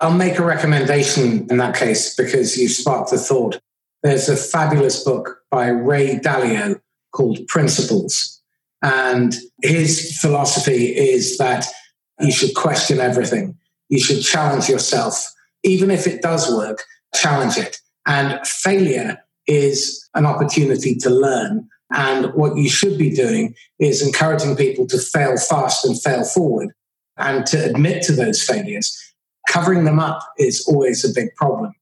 [0.00, 3.60] I'll make a recommendation in that case because you sparked the thought.
[4.02, 6.80] There's a fabulous book by Ray Dalio
[7.12, 8.40] called Principles.
[8.82, 11.66] And his philosophy is that
[12.18, 13.56] you should question everything.
[13.88, 15.24] You should challenge yourself.
[15.62, 16.82] Even if it does work,
[17.14, 17.78] challenge it.
[18.06, 21.68] And failure is an opportunity to learn.
[21.94, 26.70] And what you should be doing is encouraging people to fail fast and fail forward
[27.18, 28.98] and to admit to those failures.
[29.48, 31.72] Covering them up is always a big problem.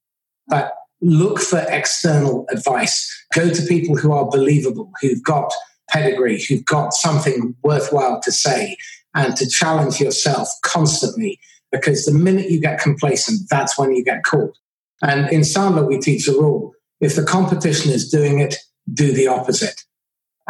[0.49, 3.09] But look for external advice.
[3.35, 5.53] Go to people who are believable, who've got
[5.91, 8.77] pedigree, who've got something worthwhile to say,
[9.15, 11.39] and to challenge yourself constantly.
[11.71, 14.57] Because the minute you get complacent, that's when you get caught.
[15.03, 18.57] And in Sandler, we teach a rule if the competition is doing it,
[18.93, 19.85] do the opposite.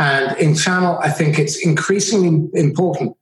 [0.01, 3.19] And in Channel, I think it's increasingly important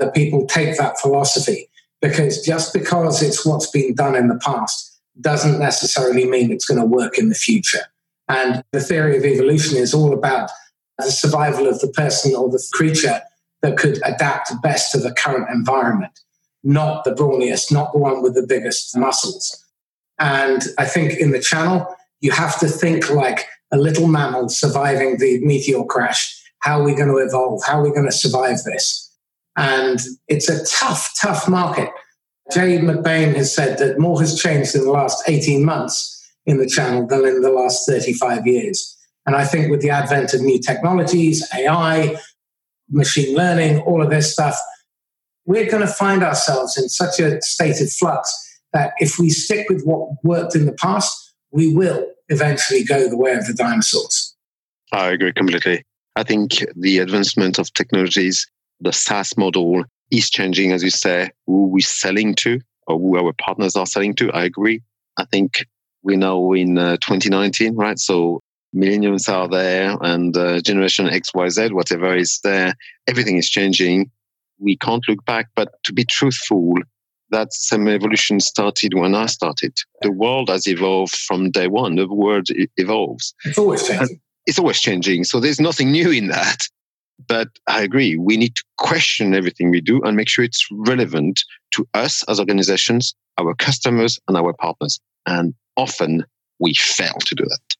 [0.00, 1.70] that people take that philosophy
[2.02, 6.80] because just because it's what's been done in the past doesn't necessarily mean it's going
[6.80, 7.84] to work in the future.
[8.28, 10.50] And the theory of evolution is all about
[10.98, 13.20] the survival of the person or the creature
[13.62, 16.18] that could adapt best to the current environment,
[16.64, 19.64] not the brawniest, not the one with the biggest muscles.
[20.18, 21.86] And I think in the channel,
[22.20, 26.32] you have to think like a little mammal surviving the meteor crash.
[26.60, 27.62] How are we going to evolve?
[27.66, 29.02] How are we going to survive this?
[29.56, 31.90] And it's a tough, tough market.
[32.52, 36.12] Jay McBain has said that more has changed in the last 18 months
[36.44, 38.96] in the channel than in the last 35 years.
[39.26, 42.16] And I think with the advent of new technologies, AI,
[42.88, 44.56] machine learning, all of this stuff,
[45.44, 48.32] we're going to find ourselves in such a state of flux
[48.72, 53.16] that if we stick with what worked in the past, we will eventually go the
[53.16, 54.34] way of the dinosaurs.
[54.92, 55.84] I agree completely.
[56.16, 58.46] I think the advancement of technologies,
[58.80, 63.32] the SaaS model is changing, as you say, who we're selling to or who our
[63.32, 64.30] partners are selling to.
[64.32, 64.82] I agree.
[65.18, 65.66] I think
[66.02, 67.98] we're now in uh, 2019, right?
[67.98, 68.40] So
[68.74, 72.74] millennials are there and uh, generation X, Y, Z, whatever is there.
[73.08, 74.10] Everything is changing.
[74.58, 76.76] We can't look back, but to be truthful,
[77.30, 79.76] that same evolution started when I started.
[80.02, 81.96] The world has evolved from day one.
[81.96, 83.34] The world evolves.
[83.44, 84.08] It's always changing.
[84.08, 85.24] And it's always changing.
[85.24, 86.68] So there's nothing new in that.
[87.28, 88.16] But I agree.
[88.16, 92.38] We need to question everything we do and make sure it's relevant to us as
[92.38, 95.00] organizations, our customers, and our partners.
[95.24, 96.24] And often
[96.60, 97.76] we fail to do that.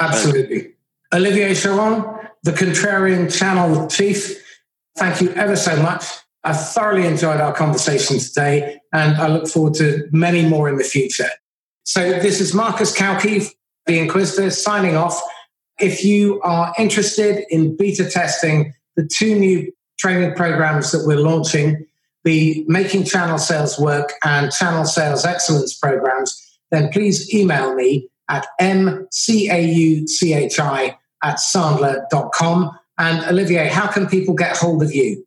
[0.00, 0.74] Absolutely.
[1.12, 4.42] Olivier Choron, the Contrarian Channel Chief,
[4.96, 6.04] thank you ever so much.
[6.44, 10.84] I thoroughly enjoyed our conversation today, and I look forward to many more in the
[10.84, 11.28] future.
[11.84, 13.50] So, this is Marcus Cauchi,
[13.86, 15.20] the Inquisitor, signing off.
[15.80, 21.86] If you are interested in beta testing the two new training programs that we're launching,
[22.24, 28.46] the making channel sales work and channel sales excellence programs, then please email me at
[28.60, 29.48] mcauchi
[31.22, 32.78] at sandler.com.
[32.98, 35.24] And Olivier, how can people get hold of you?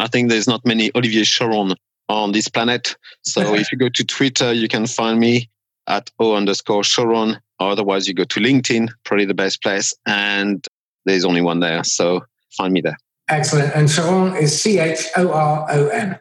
[0.00, 1.76] I think there's not many Olivier Choron
[2.08, 2.96] on this planet.
[3.22, 5.50] So if you go to Twitter, you can find me
[5.86, 7.40] at O underscore Choron.
[7.58, 9.94] Otherwise, you go to LinkedIn, probably the best place.
[10.06, 10.66] And
[11.04, 11.84] there's only one there.
[11.84, 12.24] So
[12.56, 12.96] find me there.
[13.28, 13.74] Excellent.
[13.74, 16.18] And Choron is C H O R O N.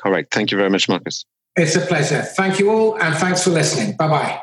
[0.00, 0.32] Correct.
[0.32, 1.24] Thank you very much, Marcus.
[1.56, 2.22] It's a pleasure.
[2.22, 3.96] Thank you all, and thanks for listening.
[3.96, 4.40] Bye bye.